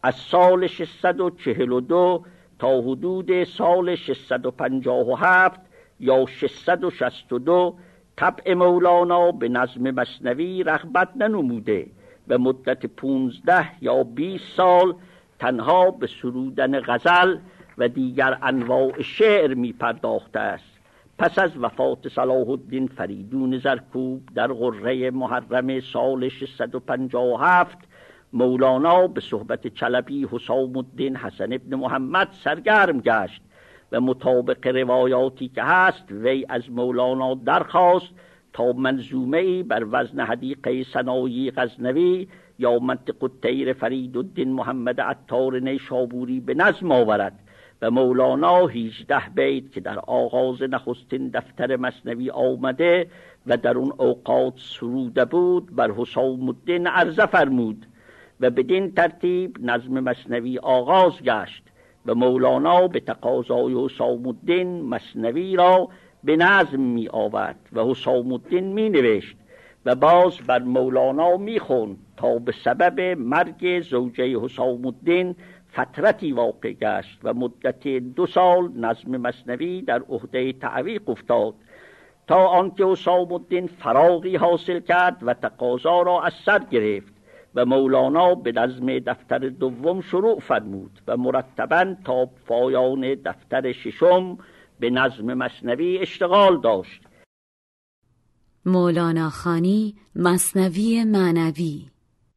از 0.03 0.15
سال 0.15 0.67
642 0.67 2.23
تا 2.59 2.81
حدود 2.81 3.43
سال 3.43 3.95
657 3.95 5.59
یا 5.99 6.25
662 6.25 7.77
طبع 8.17 8.53
مولانا 8.53 9.31
به 9.31 9.49
نظم 9.49 9.91
مصنوی 9.91 10.63
رغبت 10.63 11.09
ننموده 11.15 11.87
و 12.27 12.37
مدت 12.37 12.85
15 12.85 13.83
یا 13.83 14.03
20 14.03 14.43
سال 14.57 14.95
تنها 15.39 15.91
به 15.91 16.07
سرودن 16.21 16.79
غزل 16.79 17.37
و 17.77 17.87
دیگر 17.87 18.37
انواع 18.41 19.01
شعر 19.01 19.53
می 19.53 19.73
پرداخته 19.73 20.39
است. 20.39 20.72
پس 21.23 21.39
از 21.39 21.51
وفات 21.57 22.07
صلاح 22.07 22.49
الدین 22.49 22.87
فریدون 22.87 23.57
زرکوب 23.57 24.21
در 24.35 24.47
غره 24.47 25.11
محرم 25.11 25.79
سال 25.79 26.29
657 26.29 27.77
مولانا 28.33 29.07
به 29.07 29.21
صحبت 29.21 29.67
چلبی 29.67 30.27
حسام 30.31 30.77
الدین 30.77 31.15
حسن 31.15 31.53
ابن 31.53 31.75
محمد 31.75 32.27
سرگرم 32.31 32.99
گشت 32.99 33.41
و 33.91 34.01
مطابق 34.01 34.67
روایاتی 34.67 35.47
که 35.47 35.63
هست 35.63 36.11
وی 36.11 36.45
از 36.49 36.71
مولانا 36.71 37.33
درخواست 37.35 38.13
تا 38.53 38.71
منظومه 38.71 39.63
بر 39.63 39.85
وزن 39.91 40.19
حدیقه 40.19 40.83
سنایی 40.83 41.51
غزنوی 41.51 42.27
یا 42.59 42.79
منطق 42.79 43.23
الطیر 43.23 43.73
فرید 43.73 44.17
الدین 44.17 44.53
محمد 44.53 45.01
عطار 45.01 45.59
نیشابوری 45.59 46.39
به 46.39 46.53
نظم 46.53 46.91
آورد. 46.91 47.39
و 47.83 47.91
مولانا 47.91 48.67
هیچده 48.67 49.21
بیت 49.35 49.71
که 49.71 49.81
در 49.81 49.99
آغاز 49.99 50.61
نخستین 50.61 51.29
دفتر 51.29 51.75
مصنوی 51.75 52.29
آمده 52.29 53.07
و 53.47 53.57
در 53.57 53.77
اون 53.77 53.93
اوقات 53.97 54.53
سروده 54.57 55.25
بود 55.25 55.75
بر 55.75 55.91
حسام 55.91 56.47
الدین 56.49 56.87
عرضه 56.87 57.25
فرمود 57.25 57.85
و 58.39 58.49
بدین 58.49 58.91
ترتیب 58.91 59.57
نظم 59.61 59.99
مصنوی 59.99 60.59
آغاز 60.59 61.23
گشت 61.23 61.63
و 62.05 62.15
مولانا 62.15 62.87
به 62.87 62.99
تقاضای 62.99 63.85
حسام 63.85 64.27
الدین 64.27 64.81
مصنوی 64.81 65.55
را 65.55 65.89
به 66.23 66.35
نظم 66.35 66.79
می 66.79 67.07
آورد 67.07 67.59
و 67.73 67.83
حسام 67.83 68.31
الدین 68.31 68.73
می 68.73 68.89
نوشت 68.89 69.35
و 69.85 69.95
باز 69.95 70.37
بر 70.47 70.59
مولانا 70.59 71.37
می 71.37 71.59
خون 71.59 71.97
تا 72.17 72.39
به 72.39 72.51
سبب 72.51 72.99
مرگ 73.19 73.81
زوجه 73.81 74.39
حسام 74.39 74.85
الدین 74.85 75.35
فترتی 75.73 76.31
واقع 76.31 76.73
گشت 76.73 77.19
و 77.23 77.33
مدت 77.33 77.87
دو 77.87 78.25
سال 78.27 78.71
نظم 78.75 79.17
مصنوی 79.17 79.81
در 79.81 80.01
عهده 80.09 80.53
تعویق 80.53 81.09
افتاد 81.09 81.53
تا 82.27 82.47
آنکه 82.47 82.85
حسام 82.85 83.33
الدین 83.33 83.67
فراغی 83.67 84.35
حاصل 84.35 84.79
کرد 84.79 85.17
و 85.21 85.33
تقاضا 85.33 86.01
را 86.01 86.23
از 86.23 86.33
سر 86.45 86.59
گرفت 86.59 87.13
و 87.55 87.65
مولانا 87.65 88.35
به 88.35 88.51
نظم 88.51 88.99
دفتر 88.99 89.37
دوم 89.37 90.01
شروع 90.01 90.39
فرمود 90.39 91.01
و 91.07 91.17
مرتبا 91.17 91.95
تا 92.05 92.25
پایان 92.25 93.15
دفتر 93.25 93.71
ششم 93.71 94.37
به 94.79 94.89
نظم 94.89 95.33
مصنوی 95.33 95.97
اشتغال 95.97 96.61
داشت. 96.61 97.01
مولانا 98.65 99.29
خانی 99.29 99.95
مصنوی 100.15 101.03
معنوی. 101.03 101.89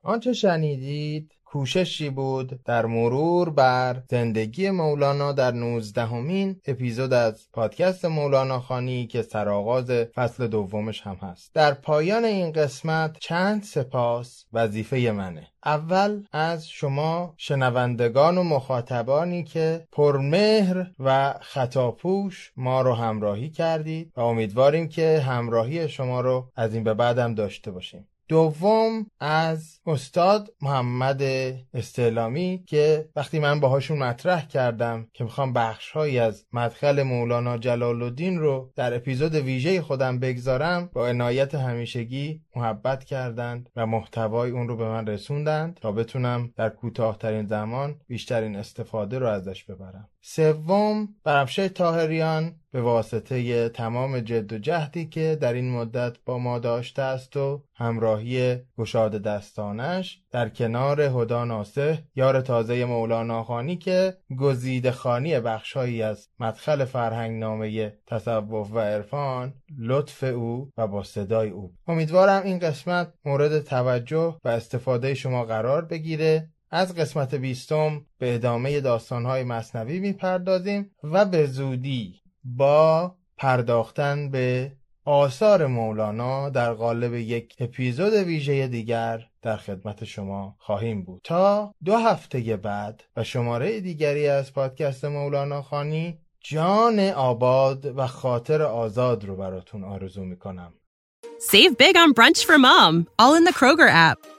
آنچه 0.02 0.32
شنیدید 0.32 1.35
کوششی 1.46 2.10
بود 2.10 2.60
در 2.64 2.86
مرور 2.86 3.50
بر 3.50 4.02
زندگی 4.10 4.70
مولانا 4.70 5.32
در 5.32 5.50
نوزدهمین 5.50 6.60
اپیزود 6.66 7.12
از 7.12 7.48
پادکست 7.52 8.04
مولانا 8.04 8.60
خانی 8.60 9.06
که 9.06 9.22
سرآغاز 9.22 9.90
فصل 9.90 10.46
دومش 10.46 11.00
هم 11.00 11.14
هست. 11.14 11.54
در 11.54 11.74
پایان 11.74 12.24
این 12.24 12.52
قسمت 12.52 13.16
چند 13.20 13.62
سپاس 13.62 14.44
وظیفه 14.52 15.10
منه. 15.10 15.46
اول 15.64 16.22
از 16.32 16.68
شما 16.68 17.34
شنوندگان 17.36 18.38
و 18.38 18.42
مخاطبانی 18.42 19.44
که 19.44 19.86
پرمهر 19.92 20.86
و 20.98 21.34
خطاپوش 21.40 22.52
ما 22.56 22.82
رو 22.82 22.94
همراهی 22.94 23.50
کردید 23.50 24.12
و 24.16 24.20
امیدواریم 24.20 24.88
که 24.88 25.20
همراهی 25.20 25.88
شما 25.88 26.20
رو 26.20 26.50
از 26.56 26.74
این 26.74 26.84
به 26.84 26.94
بعدم 26.94 27.34
داشته 27.34 27.70
باشیم. 27.70 28.08
دوم 28.28 29.06
از 29.20 29.80
استاد 29.86 30.54
محمد 30.62 31.22
استعلامی 31.74 32.64
که 32.66 33.08
وقتی 33.16 33.38
من 33.38 33.60
باهاشون 33.60 33.98
مطرح 33.98 34.46
کردم 34.46 35.08
که 35.12 35.24
می‌خوام 35.24 35.52
بخشهایی 35.52 36.18
از 36.18 36.46
مدخل 36.52 37.02
مولانا 37.02 37.58
جلال 37.58 38.02
الدین 38.02 38.38
رو 38.38 38.72
در 38.76 38.94
اپیزود 38.94 39.34
ویژه 39.34 39.82
خودم 39.82 40.18
بگذارم 40.18 40.90
با 40.92 41.08
عنایت 41.08 41.54
همیشگی 41.54 42.42
محبت 42.56 43.04
کردند 43.04 43.70
و 43.76 43.86
محتوای 43.86 44.50
اون 44.50 44.68
رو 44.68 44.76
به 44.76 44.88
من 44.88 45.06
رسوندند 45.06 45.74
تا 45.74 45.92
بتونم 45.92 46.52
در 46.56 46.68
کوتاهترین 46.68 47.46
زمان 47.46 48.00
بیشترین 48.08 48.56
استفاده 48.56 49.18
رو 49.18 49.26
ازش 49.26 49.64
ببرم. 49.64 50.08
سوم 50.28 51.08
برمشه 51.24 51.68
تاهریان 51.68 52.54
به 52.72 52.82
واسطه 52.82 53.68
تمام 53.68 54.20
جد 54.20 54.52
و 54.52 54.58
جهدی 54.58 55.06
که 55.06 55.38
در 55.40 55.52
این 55.52 55.70
مدت 55.70 56.16
با 56.24 56.38
ما 56.38 56.58
داشته 56.58 57.02
است 57.02 57.36
و 57.36 57.62
همراهی 57.74 58.56
گشاد 58.78 59.22
دستانش 59.22 60.22
در 60.30 60.48
کنار 60.48 61.00
هدا 61.00 61.44
ناسه 61.44 62.04
یار 62.16 62.40
تازه 62.40 62.84
مولانا 62.84 63.44
خانی 63.44 63.76
که 63.76 64.16
گزیده 64.38 64.90
خانی 64.90 65.40
بخشهایی 65.40 66.02
از 66.02 66.28
مدخل 66.40 66.84
فرهنگ 66.84 67.40
نامه 67.40 67.92
تصوف 68.06 68.72
و 68.72 68.78
عرفان 68.78 69.54
لطف 69.78 70.24
او 70.24 70.70
و 70.76 70.86
با 70.86 71.02
صدای 71.02 71.50
او. 71.50 71.74
امیدوارم 71.88 72.42
این 72.42 72.58
قسمت 72.58 73.12
مورد 73.24 73.60
توجه 73.60 74.38
و 74.44 74.48
استفاده 74.48 75.14
شما 75.14 75.44
قرار 75.44 75.84
بگیره. 75.84 76.48
از 76.70 76.94
قسمت 76.94 77.34
بیستم 77.34 78.06
به 78.18 78.34
ادامه 78.34 78.80
داستانهای 78.80 79.44
مصنوی 79.44 79.98
می‌پردازیم 79.98 80.90
و 81.02 81.24
به 81.24 81.46
زودی 81.46 82.20
با 82.44 83.14
پرداختن 83.36 84.30
به 84.30 84.72
آثار 85.04 85.66
مولانا 85.66 86.50
در 86.50 86.72
قالب 86.72 87.14
یک 87.14 87.54
اپیزود 87.58 88.12
ویژه 88.12 88.66
دیگر 88.66 89.26
در 89.42 89.56
خدمت 89.56 90.04
شما 90.04 90.56
خواهیم 90.58 91.02
بود 91.04 91.20
تا 91.24 91.74
دو 91.84 91.96
هفته 91.96 92.56
بعد 92.56 93.04
و 93.16 93.24
شماره 93.24 93.80
دیگری 93.80 94.28
از 94.28 94.52
پادکست 94.52 95.04
مولانا 95.04 95.62
خانی 95.62 96.18
جان 96.40 97.00
آباد 97.00 97.86
و 97.96 98.06
خاطر 98.06 98.62
آزاد 98.62 99.24
رو 99.24 99.36
براتون 99.36 99.84
آرزو 99.84 100.24
می‌کنم 100.24 100.72
Save 101.38 101.76
big 101.78 101.96
on 101.96 102.12
brunch 102.12 102.44
for 102.44 102.58
mom, 102.58 103.06
all 103.18 103.34
in 103.34 103.44
the 103.44 103.52
Kroger 103.52 103.90
app. 104.08 104.18